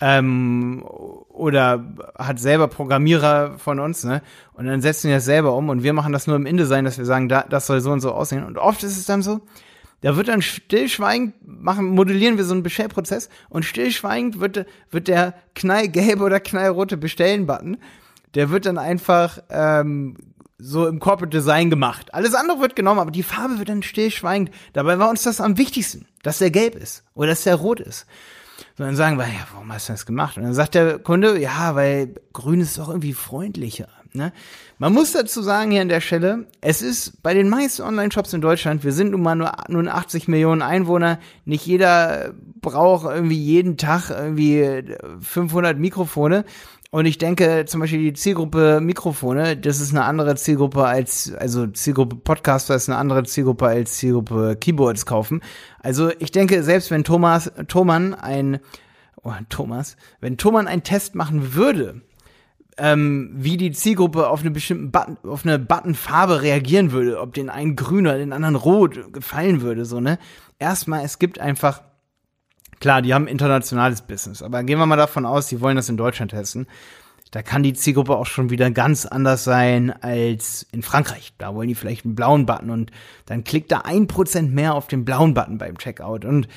ähm, 0.00 0.82
oder 1.28 1.84
hat 2.18 2.40
selber 2.40 2.66
Programmierer 2.66 3.58
von 3.58 3.78
uns, 3.78 4.02
ne? 4.02 4.20
Und 4.52 4.66
dann 4.66 4.80
setzen 4.80 5.08
wir 5.08 5.16
das 5.16 5.24
selber 5.24 5.54
um 5.54 5.68
und 5.68 5.84
wir 5.84 5.92
machen 5.92 6.12
das 6.12 6.26
nur 6.26 6.36
im 6.36 6.46
InDesign, 6.46 6.84
dass 6.84 6.98
wir 6.98 7.04
sagen, 7.04 7.28
da, 7.28 7.44
das 7.48 7.66
soll 7.66 7.80
so 7.80 7.92
und 7.92 8.00
so 8.00 8.12
aussehen. 8.12 8.44
Und 8.44 8.58
oft 8.58 8.82
ist 8.82 8.96
es 8.96 9.06
dann 9.06 9.22
so, 9.22 9.42
da 10.02 10.16
wird 10.16 10.28
dann 10.28 10.42
stillschweigend 10.42 11.34
machen, 11.44 11.86
modellieren 11.86 12.36
wir 12.36 12.44
so 12.44 12.52
einen 12.52 12.62
Bestellprozess 12.62 13.28
und 13.48 13.64
stillschweigend 13.64 14.40
wird, 14.40 14.66
wird 14.90 15.08
der 15.08 15.34
knallgelbe 15.54 16.24
oder 16.24 16.40
knallrote 16.40 16.96
Bestellen-Button, 16.96 17.78
der 18.34 18.50
wird 18.50 18.66
dann 18.66 18.78
einfach 18.78 19.38
ähm, 19.48 20.16
so 20.58 20.86
im 20.86 21.00
Corporate 21.00 21.36
Design 21.36 21.70
gemacht. 21.70 22.14
Alles 22.14 22.34
andere 22.34 22.60
wird 22.60 22.76
genommen, 22.76 23.00
aber 23.00 23.10
die 23.10 23.22
Farbe 23.22 23.58
wird 23.58 23.68
dann 23.68 23.82
stillschweigend. 23.82 24.50
Dabei 24.72 24.98
war 24.98 25.08
uns 25.08 25.22
das 25.22 25.40
am 25.40 25.56
wichtigsten, 25.56 26.06
dass 26.22 26.38
der 26.38 26.50
gelb 26.50 26.74
ist 26.74 27.04
oder 27.14 27.28
dass 27.28 27.44
der 27.44 27.54
rot 27.54 27.80
ist. 27.80 28.06
So, 28.76 28.84
dann 28.84 28.96
sagen 28.96 29.18
wir, 29.18 29.26
ja, 29.26 29.46
warum 29.52 29.72
hast 29.72 29.88
du 29.88 29.92
das 29.92 30.06
gemacht? 30.06 30.36
Und 30.36 30.44
dann 30.44 30.54
sagt 30.54 30.74
der 30.74 30.98
Kunde, 30.98 31.38
ja, 31.38 31.74
weil 31.74 32.14
grün 32.32 32.60
ist 32.60 32.78
doch 32.78 32.88
irgendwie 32.88 33.12
freundlicher. 33.12 33.88
Ne? 34.14 34.32
Man 34.78 34.92
muss 34.92 35.12
dazu 35.12 35.42
sagen 35.42 35.70
hier 35.70 35.80
an 35.80 35.88
der 35.88 36.00
Stelle, 36.02 36.46
es 36.60 36.82
ist 36.82 37.22
bei 37.22 37.32
den 37.32 37.48
meisten 37.48 37.82
Online-Shops 37.82 38.34
in 38.34 38.42
Deutschland, 38.42 38.84
wir 38.84 38.92
sind 38.92 39.12
nun 39.12 39.22
mal 39.22 39.34
nur, 39.34 39.52
nur 39.68 39.94
80 39.94 40.28
Millionen 40.28 40.60
Einwohner, 40.60 41.18
nicht 41.46 41.64
jeder 41.64 42.34
braucht 42.60 43.06
irgendwie 43.06 43.38
jeden 43.38 43.78
Tag 43.78 44.10
irgendwie 44.10 44.94
500 45.20 45.78
Mikrofone. 45.78 46.44
Und 46.94 47.06
ich 47.06 47.16
denke 47.16 47.64
zum 47.66 47.80
Beispiel 47.80 48.00
die 48.00 48.12
Zielgruppe 48.12 48.82
Mikrofone, 48.82 49.56
das 49.56 49.80
ist 49.80 49.92
eine 49.92 50.04
andere 50.04 50.36
Zielgruppe 50.36 50.84
als, 50.84 51.32
also 51.32 51.66
Zielgruppe 51.66 52.16
Podcaster 52.16 52.74
ist 52.74 52.90
eine 52.90 52.98
andere 52.98 53.24
Zielgruppe 53.24 53.66
als 53.66 53.96
Zielgruppe 53.96 54.58
Keyboards 54.60 55.06
kaufen. 55.06 55.40
Also 55.78 56.10
ich 56.18 56.32
denke, 56.32 56.62
selbst 56.62 56.90
wenn 56.90 57.02
Thomas, 57.02 57.50
Thoman 57.66 58.12
ein, 58.12 58.60
oh, 59.22 59.32
Thomas, 59.48 59.96
wenn 60.20 60.36
Thoman 60.36 60.68
einen 60.68 60.82
Test 60.82 61.14
machen 61.14 61.54
würde, 61.54 62.02
ähm, 62.76 63.30
wie 63.36 63.56
die 63.56 63.72
Zielgruppe 63.72 64.28
auf 64.28 64.42
eine 64.42 64.50
bestimmte 64.50 64.88
Button, 64.88 65.16
auf 65.26 65.46
eine 65.46 65.58
Buttonfarbe 65.58 66.42
reagieren 66.42 66.92
würde, 66.92 67.20
ob 67.20 67.32
den 67.32 67.48
einen 67.48 67.74
grün 67.74 68.06
oder 68.06 68.18
den 68.18 68.34
anderen 68.34 68.56
rot 68.56 69.14
gefallen 69.14 69.62
würde, 69.62 69.86
so, 69.86 69.98
ne? 70.00 70.18
Erstmal, 70.58 71.06
es 71.06 71.18
gibt 71.18 71.38
einfach, 71.38 71.80
klar, 72.82 73.00
die 73.00 73.14
haben 73.14 73.28
internationales 73.28 74.02
Business, 74.02 74.42
aber 74.42 74.64
gehen 74.64 74.78
wir 74.78 74.86
mal 74.86 74.96
davon 74.96 75.24
aus, 75.24 75.46
die 75.46 75.60
wollen 75.60 75.76
das 75.76 75.88
in 75.88 75.96
Deutschland 75.96 76.32
testen. 76.32 76.66
Da 77.30 77.40
kann 77.40 77.62
die 77.62 77.72
Zielgruppe 77.72 78.16
auch 78.16 78.26
schon 78.26 78.50
wieder 78.50 78.70
ganz 78.72 79.06
anders 79.06 79.44
sein 79.44 79.90
als 80.02 80.66
in 80.72 80.82
Frankreich. 80.82 81.32
Da 81.38 81.54
wollen 81.54 81.68
die 81.68 81.76
vielleicht 81.76 82.04
einen 82.04 82.16
blauen 82.16 82.44
Button 82.44 82.70
und 82.70 82.90
dann 83.24 83.44
klickt 83.44 83.72
da 83.72 83.78
ein 83.78 84.08
Prozent 84.08 84.52
mehr 84.52 84.74
auf 84.74 84.88
den 84.88 85.04
blauen 85.04 85.32
Button 85.32 85.58
beim 85.58 85.78
Checkout. 85.78 86.26
Und 86.26 86.48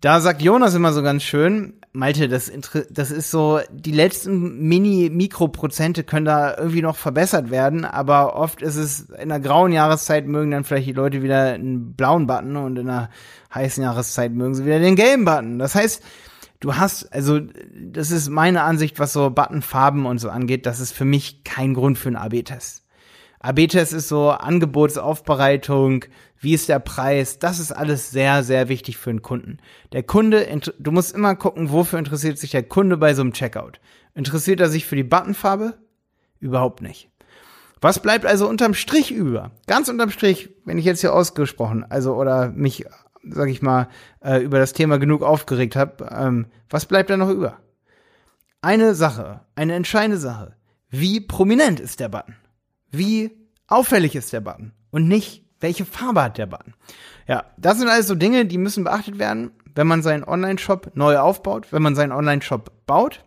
da 0.00 0.20
sagt 0.20 0.42
Jonas 0.42 0.74
immer 0.74 0.92
so 0.92 1.02
ganz 1.02 1.22
schön, 1.22 1.74
Malte, 1.96 2.28
das, 2.28 2.50
das 2.90 3.12
ist 3.12 3.30
so, 3.30 3.60
die 3.70 3.92
letzten 3.92 4.66
Mini-Mikroprozente 4.66 6.02
können 6.02 6.26
da 6.26 6.56
irgendwie 6.56 6.82
noch 6.82 6.96
verbessert 6.96 7.52
werden, 7.52 7.84
aber 7.84 8.34
oft 8.34 8.62
ist 8.62 8.74
es, 8.74 9.10
in 9.10 9.28
der 9.28 9.38
grauen 9.38 9.70
Jahreszeit 9.70 10.26
mögen 10.26 10.50
dann 10.50 10.64
vielleicht 10.64 10.88
die 10.88 10.92
Leute 10.92 11.22
wieder 11.22 11.52
einen 11.52 11.94
blauen 11.94 12.26
Button 12.26 12.56
und 12.56 12.76
in 12.80 12.86
der 12.86 13.10
heißen 13.54 13.80
Jahreszeit 13.80 14.32
mögen 14.32 14.56
sie 14.56 14.66
wieder 14.66 14.80
den 14.80 14.96
gelben 14.96 15.24
Button. 15.24 15.60
Das 15.60 15.76
heißt, 15.76 16.02
du 16.58 16.74
hast, 16.74 17.12
also, 17.12 17.38
das 17.72 18.10
ist 18.10 18.28
meine 18.28 18.62
Ansicht, 18.62 18.98
was 18.98 19.12
so 19.12 19.30
Buttonfarben 19.30 20.04
und 20.04 20.18
so 20.18 20.30
angeht, 20.30 20.66
das 20.66 20.80
ist 20.80 20.90
für 20.90 21.04
mich 21.04 21.44
kein 21.44 21.74
Grund 21.74 21.96
für 21.96 22.08
einen 22.08 22.16
AB-Test. 22.16 22.82
AB-Test 23.38 23.92
ist 23.92 24.08
so 24.08 24.30
Angebotsaufbereitung, 24.30 26.06
wie 26.44 26.54
ist 26.54 26.68
der 26.68 26.78
Preis, 26.78 27.38
das 27.38 27.58
ist 27.58 27.72
alles 27.72 28.10
sehr, 28.10 28.44
sehr 28.44 28.68
wichtig 28.68 28.96
für 28.96 29.10
einen 29.10 29.22
Kunden. 29.22 29.58
Der 29.92 30.02
Kunde, 30.02 30.46
du 30.78 30.92
musst 30.92 31.14
immer 31.14 31.34
gucken, 31.34 31.72
wofür 31.72 31.98
interessiert 31.98 32.38
sich 32.38 32.52
der 32.52 32.62
Kunde 32.62 32.96
bei 32.96 33.14
so 33.14 33.22
einem 33.22 33.32
Checkout. 33.32 33.80
Interessiert 34.14 34.60
er 34.60 34.68
sich 34.68 34.86
für 34.86 34.96
die 34.96 35.02
Buttonfarbe? 35.02 35.78
Überhaupt 36.38 36.82
nicht. 36.82 37.10
Was 37.80 38.00
bleibt 38.00 38.24
also 38.24 38.48
unterm 38.48 38.74
Strich 38.74 39.10
über? 39.10 39.50
Ganz 39.66 39.88
unterm 39.88 40.10
Strich, 40.10 40.50
wenn 40.64 40.78
ich 40.78 40.84
jetzt 40.84 41.00
hier 41.00 41.12
ausgesprochen, 41.12 41.84
also 41.88 42.14
oder 42.14 42.50
mich, 42.50 42.84
sag 43.28 43.48
ich 43.48 43.60
mal, 43.60 43.88
äh, 44.20 44.38
über 44.42 44.58
das 44.58 44.72
Thema 44.72 44.98
genug 44.98 45.22
aufgeregt 45.22 45.74
habe, 45.74 46.08
ähm, 46.10 46.46
was 46.70 46.86
bleibt 46.86 47.10
da 47.10 47.16
noch 47.16 47.30
über? 47.30 47.58
Eine 48.62 48.94
Sache, 48.94 49.40
eine 49.56 49.74
entscheidende 49.74 50.18
Sache. 50.18 50.56
Wie 50.88 51.20
prominent 51.20 51.80
ist 51.80 52.00
der 52.00 52.08
Button? 52.08 52.36
wie 52.96 53.30
auffällig 53.66 54.14
ist 54.14 54.32
der 54.32 54.40
Button 54.40 54.72
und 54.90 55.08
nicht, 55.08 55.43
welche 55.64 55.86
Farbe 55.86 56.22
hat 56.22 56.38
der 56.38 56.46
Button. 56.46 56.74
Ja, 57.26 57.46
das 57.56 57.78
sind 57.78 57.88
alles 57.88 58.06
so 58.06 58.14
Dinge, 58.14 58.44
die 58.44 58.58
müssen 58.58 58.84
beachtet 58.84 59.18
werden, 59.18 59.52
wenn 59.74 59.86
man 59.86 60.02
seinen 60.02 60.22
Online-Shop 60.22 60.90
neu 60.94 61.16
aufbaut, 61.18 61.72
wenn 61.72 61.80
man 61.82 61.94
seinen 61.94 62.12
Online-Shop 62.12 62.70
baut. 62.86 63.24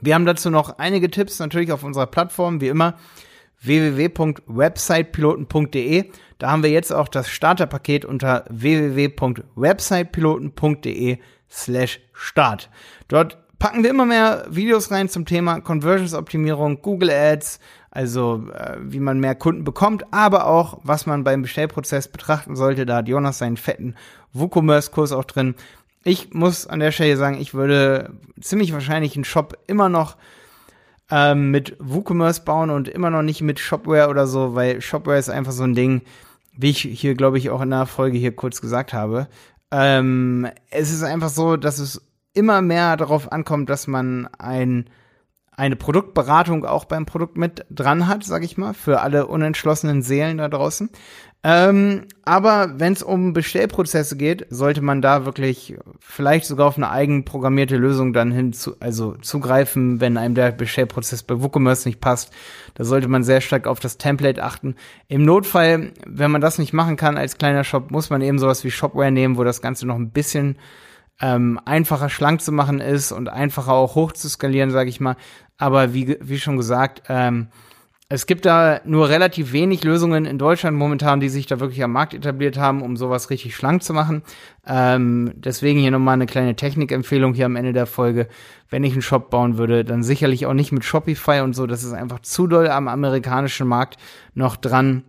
Wir 0.00 0.14
haben 0.14 0.26
dazu 0.26 0.50
noch 0.50 0.78
einige 0.78 1.10
Tipps 1.10 1.38
natürlich 1.38 1.72
auf 1.72 1.82
unserer 1.82 2.04
Plattform, 2.06 2.60
wie 2.60 2.68
immer 2.68 2.98
www.websitepiloten.de. 3.62 6.10
Da 6.36 6.50
haben 6.50 6.62
wir 6.62 6.68
jetzt 6.70 6.92
auch 6.92 7.08
das 7.08 7.30
Starterpaket 7.30 8.04
unter 8.04 8.44
www.websitepiloten.de 8.50 11.18
slash 11.50 12.00
start. 12.12 12.68
Dort 13.08 13.38
packen 13.58 13.82
wir 13.82 13.90
immer 13.90 14.06
mehr 14.06 14.46
Videos 14.48 14.90
rein 14.90 15.08
zum 15.08 15.26
Thema 15.26 15.60
Conversions-Optimierung, 15.60 16.80
Google 16.82 17.10
Ads, 17.10 17.58
also 17.90 18.44
äh, 18.54 18.76
wie 18.80 19.00
man 19.00 19.18
mehr 19.18 19.34
Kunden 19.34 19.64
bekommt, 19.64 20.04
aber 20.12 20.46
auch, 20.46 20.78
was 20.82 21.06
man 21.06 21.24
beim 21.24 21.42
Bestellprozess 21.42 22.08
betrachten 22.08 22.54
sollte. 22.56 22.86
Da 22.86 22.96
hat 22.96 23.08
Jonas 23.08 23.38
seinen 23.38 23.56
fetten 23.56 23.94
WooCommerce-Kurs 24.32 25.12
auch 25.12 25.24
drin. 25.24 25.54
Ich 26.04 26.32
muss 26.32 26.66
an 26.66 26.80
der 26.80 26.92
Stelle 26.92 27.16
sagen, 27.16 27.40
ich 27.40 27.54
würde 27.54 28.12
ziemlich 28.40 28.72
wahrscheinlich 28.72 29.16
einen 29.16 29.24
Shop 29.24 29.58
immer 29.66 29.88
noch 29.88 30.16
ähm, 31.10 31.50
mit 31.50 31.76
WooCommerce 31.80 32.44
bauen 32.44 32.70
und 32.70 32.88
immer 32.88 33.10
noch 33.10 33.22
nicht 33.22 33.40
mit 33.40 33.58
Shopware 33.58 34.08
oder 34.08 34.26
so, 34.26 34.54
weil 34.54 34.80
Shopware 34.80 35.18
ist 35.18 35.30
einfach 35.30 35.52
so 35.52 35.64
ein 35.64 35.74
Ding, 35.74 36.02
wie 36.56 36.70
ich 36.70 36.80
hier, 36.80 37.14
glaube 37.14 37.38
ich, 37.38 37.50
auch 37.50 37.60
in 37.60 37.70
der 37.70 37.86
Folge 37.86 38.18
hier 38.18 38.34
kurz 38.34 38.60
gesagt 38.60 38.92
habe. 38.92 39.28
Ähm, 39.70 40.48
es 40.70 40.92
ist 40.92 41.02
einfach 41.02 41.28
so, 41.28 41.56
dass 41.56 41.78
es 41.78 42.00
immer 42.38 42.62
mehr 42.62 42.96
darauf 42.96 43.32
ankommt, 43.32 43.68
dass 43.68 43.86
man 43.86 44.28
ein 44.38 44.88
eine 45.58 45.74
Produktberatung 45.74 46.64
auch 46.64 46.84
beim 46.84 47.04
Produkt 47.04 47.36
mit 47.36 47.66
dran 47.68 48.06
hat, 48.06 48.22
sag 48.22 48.44
ich 48.44 48.56
mal, 48.56 48.74
für 48.74 49.00
alle 49.00 49.26
unentschlossenen 49.26 50.02
Seelen 50.02 50.38
da 50.38 50.48
draußen. 50.48 50.88
Ähm, 51.42 52.02
aber 52.24 52.78
wenn 52.78 52.92
es 52.92 53.02
um 53.02 53.32
Bestellprozesse 53.32 54.16
geht, 54.16 54.46
sollte 54.50 54.82
man 54.82 55.02
da 55.02 55.24
wirklich 55.24 55.76
vielleicht 55.98 56.46
sogar 56.46 56.68
auf 56.68 56.76
eine 56.76 56.90
eigenprogrammierte 56.90 57.76
Lösung 57.76 58.12
dann 58.12 58.30
hin 58.30 58.52
zu, 58.52 58.76
also 58.78 59.14
zugreifen, 59.16 60.00
wenn 60.00 60.16
einem 60.16 60.36
der 60.36 60.52
Bestellprozess 60.52 61.24
bei 61.24 61.40
WooCommerce 61.40 61.86
nicht 61.86 62.00
passt. 62.00 62.32
Da 62.74 62.84
sollte 62.84 63.08
man 63.08 63.24
sehr 63.24 63.40
stark 63.40 63.66
auf 63.66 63.80
das 63.80 63.98
Template 63.98 64.42
achten. 64.42 64.76
Im 65.08 65.24
Notfall, 65.24 65.92
wenn 66.06 66.30
man 66.30 66.40
das 66.40 66.58
nicht 66.58 66.72
machen 66.72 66.96
kann 66.96 67.16
als 67.16 67.36
kleiner 67.36 67.64
Shop, 67.64 67.90
muss 67.90 68.10
man 68.10 68.22
eben 68.22 68.38
sowas 68.38 68.62
wie 68.62 68.70
Shopware 68.70 69.10
nehmen, 69.10 69.36
wo 69.36 69.42
das 69.42 69.60
Ganze 69.60 69.88
noch 69.88 69.96
ein 69.96 70.10
bisschen 70.10 70.56
ähm, 71.20 71.60
einfacher 71.64 72.08
schlank 72.08 72.40
zu 72.40 72.52
machen 72.52 72.80
ist 72.80 73.12
und 73.12 73.28
einfacher 73.28 73.72
auch 73.72 73.94
hoch 73.94 74.12
zu 74.12 74.28
skalieren, 74.28 74.70
sage 74.70 74.90
ich 74.90 75.00
mal. 75.00 75.16
Aber 75.56 75.92
wie, 75.94 76.16
wie 76.20 76.38
schon 76.38 76.56
gesagt, 76.56 77.02
ähm, 77.08 77.48
es 78.10 78.24
gibt 78.24 78.46
da 78.46 78.80
nur 78.86 79.10
relativ 79.10 79.52
wenig 79.52 79.84
Lösungen 79.84 80.24
in 80.24 80.38
Deutschland 80.38 80.78
momentan, 80.78 81.20
die 81.20 81.28
sich 81.28 81.44
da 81.44 81.60
wirklich 81.60 81.82
am 81.84 81.92
Markt 81.92 82.14
etabliert 82.14 82.56
haben, 82.56 82.80
um 82.80 82.96
sowas 82.96 83.28
richtig 83.28 83.54
schlank 83.54 83.82
zu 83.82 83.92
machen. 83.92 84.22
Ähm, 84.66 85.32
deswegen 85.34 85.78
hier 85.78 85.90
nochmal 85.90 86.14
eine 86.14 86.24
kleine 86.24 86.56
Technikempfehlung 86.56 87.34
hier 87.34 87.44
am 87.44 87.56
Ende 87.56 87.74
der 87.74 87.84
Folge. 87.84 88.28
Wenn 88.70 88.82
ich 88.82 88.92
einen 88.92 89.02
Shop 89.02 89.28
bauen 89.28 89.58
würde, 89.58 89.84
dann 89.84 90.02
sicherlich 90.02 90.46
auch 90.46 90.54
nicht 90.54 90.72
mit 90.72 90.84
Shopify 90.84 91.40
und 91.40 91.54
so. 91.54 91.66
Das 91.66 91.84
ist 91.84 91.92
einfach 91.92 92.20
zu 92.20 92.46
doll 92.46 92.68
am 92.68 92.88
amerikanischen 92.88 93.68
Markt 93.68 93.98
noch 94.32 94.56
dran. 94.56 95.04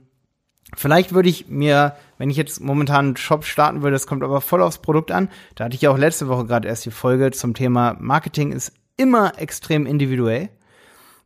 Vielleicht 0.76 1.14
würde 1.14 1.30
ich 1.30 1.48
mir, 1.48 1.96
wenn 2.18 2.30
ich 2.30 2.38
jetzt 2.38 2.62
momentan 2.62 3.08
einen 3.08 3.18
Shop 3.18 3.44
starten 3.44 3.82
würde, 3.82 3.96
das 3.96 4.08
kommt 4.08 4.24
aber 4.24 4.42
voll 4.42 4.62
aufs 4.62 4.78
Produkt 4.80 5.12
an. 5.12 5.30
Da 5.56 5.66
hatte 5.66 5.76
ich 5.76 5.82
ja 5.82 5.90
auch 5.90 5.98
letzte 5.98 6.28
Woche 6.28 6.46
gerade 6.46 6.68
erst 6.68 6.86
die 6.86 6.92
Folge 6.92 7.32
zum 7.32 7.54
Thema 7.54 7.96
Marketing 8.00 8.52
ist 8.52 8.74
immer 8.98 9.40
extrem 9.40 9.86
individuell. 9.86 10.50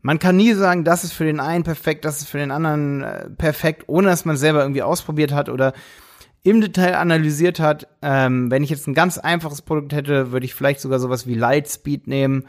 Man 0.02 0.20
kann 0.20 0.36
nie 0.36 0.54
sagen, 0.54 0.84
das 0.84 1.04
ist 1.04 1.14
für 1.14 1.24
den 1.24 1.40
einen 1.40 1.64
perfekt, 1.64 2.06
das 2.06 2.20
ist 2.20 2.28
für 2.28 2.38
den 2.38 2.52
anderen 2.52 3.04
äh, 3.04 3.30
perfekt, 3.30 3.86
ohne 3.88 4.08
dass 4.08 4.26
man 4.26 4.38
selber 4.38 4.62
irgendwie 4.62 4.82
ausprobiert 4.82 5.32
hat 5.32 5.50
oder 5.50 5.74
im 6.44 6.60
Detail 6.60 6.98
analysiert 6.98 7.60
hat. 7.60 7.88
Ähm, 8.02 8.52
wenn 8.52 8.64
ich 8.64 8.70
jetzt 8.70 8.88
ein 8.88 8.94
ganz 8.94 9.18
einfaches 9.18 9.62
Produkt 9.62 9.94
hätte, 9.94 10.32
würde 10.32 10.46
ich 10.46 10.54
vielleicht 10.54 10.82
sogar 10.82 11.00
sowas 11.00 11.26
wie 11.26 11.36
Lightspeed 11.36 12.08
nehmen. 12.08 12.48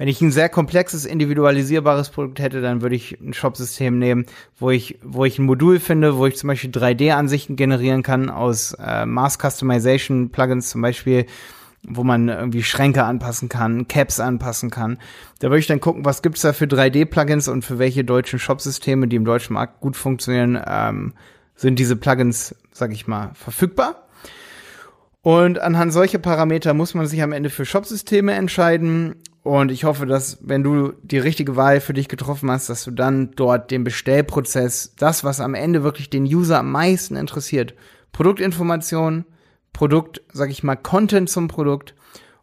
Wenn 0.00 0.08
ich 0.08 0.22
ein 0.22 0.32
sehr 0.32 0.48
komplexes, 0.48 1.04
individualisierbares 1.04 2.08
Produkt 2.08 2.38
hätte, 2.38 2.62
dann 2.62 2.80
würde 2.80 2.96
ich 2.96 3.20
ein 3.20 3.34
Shop-System 3.34 3.98
nehmen, 3.98 4.24
wo 4.58 4.70
ich, 4.70 4.98
wo 5.02 5.26
ich 5.26 5.38
ein 5.38 5.44
Modul 5.44 5.78
finde, 5.78 6.16
wo 6.16 6.24
ich 6.24 6.38
zum 6.38 6.48
Beispiel 6.48 6.70
3D-Ansichten 6.70 7.54
generieren 7.54 8.02
kann 8.02 8.30
aus 8.30 8.72
äh, 8.82 9.04
Mass 9.04 9.36
Customization 9.36 10.30
Plugins 10.30 10.70
zum 10.70 10.80
Beispiel 10.80 11.26
wo 11.82 12.02
man 12.02 12.30
irgendwie 12.30 12.62
Schränke 12.62 13.04
anpassen 13.04 13.50
kann, 13.50 13.88
Caps 13.88 14.20
anpassen 14.20 14.70
kann. 14.70 14.98
Da 15.38 15.48
würde 15.48 15.60
ich 15.60 15.66
dann 15.66 15.80
gucken, 15.80 16.04
was 16.06 16.22
gibt's 16.22 16.40
da 16.40 16.54
für 16.54 16.64
3D-Plugins 16.64 17.50
und 17.50 17.62
für 17.62 17.78
welche 17.78 18.02
deutschen 18.02 18.38
Shop-Systeme, 18.38 19.06
die 19.06 19.16
im 19.16 19.26
deutschen 19.26 19.52
Markt 19.52 19.80
gut 19.80 19.96
funktionieren, 19.96 20.58
ähm, 20.66 21.12
sind 21.56 21.78
diese 21.78 21.96
Plugins, 21.96 22.54
sag 22.72 22.92
ich 22.92 23.06
mal, 23.06 23.32
verfügbar. 23.34 24.06
Und 25.22 25.58
anhand 25.58 25.92
solcher 25.92 26.18
Parameter 26.18 26.72
muss 26.72 26.94
man 26.94 27.06
sich 27.06 27.22
am 27.22 27.32
Ende 27.32 27.50
für 27.50 27.66
Shop-Systeme 27.66 28.32
entscheiden. 28.32 29.16
Und 29.42 29.70
ich 29.70 29.84
hoffe, 29.84 30.04
dass 30.04 30.38
wenn 30.42 30.62
du 30.62 30.92
die 31.02 31.18
richtige 31.18 31.56
Wahl 31.56 31.80
für 31.80 31.94
dich 31.94 32.08
getroffen 32.08 32.50
hast, 32.50 32.68
dass 32.68 32.84
du 32.84 32.90
dann 32.90 33.30
dort 33.36 33.70
den 33.70 33.84
Bestellprozess, 33.84 34.94
das, 34.98 35.24
was 35.24 35.40
am 35.40 35.54
Ende 35.54 35.82
wirklich 35.82 36.10
den 36.10 36.24
User 36.24 36.58
am 36.58 36.70
meisten 36.72 37.16
interessiert, 37.16 37.74
Produktinformationen, 38.12 39.24
Produkt, 39.72 40.20
sag 40.32 40.50
ich 40.50 40.62
mal, 40.62 40.76
Content 40.76 41.30
zum 41.30 41.48
Produkt 41.48 41.94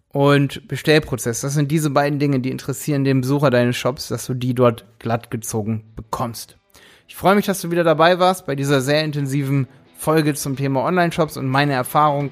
und 0.10 0.68
Bestellprozess. 0.68 1.42
Das 1.42 1.54
sind 1.54 1.70
diese 1.70 1.92
beiden 1.92 2.18
Dinge, 2.18 2.40
die 2.40 2.50
interessieren 2.50 3.04
den 3.04 3.22
Besucher 3.22 3.52
deines 3.52 3.76
Shops, 3.76 4.08
dass 4.08 4.26
du 4.26 4.34
die 4.34 4.56
dort 4.56 4.86
glatt 4.98 5.30
gezogen 5.30 5.84
bekommst. 5.96 6.58
Ich 7.08 7.16
freue 7.16 7.36
mich, 7.36 7.46
dass 7.46 7.62
du 7.62 7.70
wieder 7.70 7.84
dabei 7.84 8.18
warst 8.18 8.48
bei 8.48 8.56
dieser 8.56 8.82
sehr 8.82 9.04
intensiven 9.04 9.68
Folge 9.98 10.34
zum 10.34 10.56
Thema 10.56 10.84
Online-Shops 10.84 11.38
und 11.38 11.48
meine 11.48 11.74
Erfahrung 11.74 12.32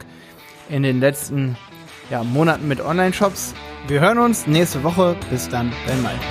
in 0.70 0.82
den 0.82 1.00
letzten 1.00 1.58
ja, 2.10 2.24
Monaten 2.24 2.68
mit 2.68 2.82
Online-Shops. 2.82 3.54
Wir 3.88 4.02
hören 4.02 4.20
uns 4.20 4.48
nächste 4.48 4.84
Woche. 4.84 5.16
Bis 5.30 5.50
dann, 5.50 5.72
dein 5.88 6.02
Malte. 6.02 6.26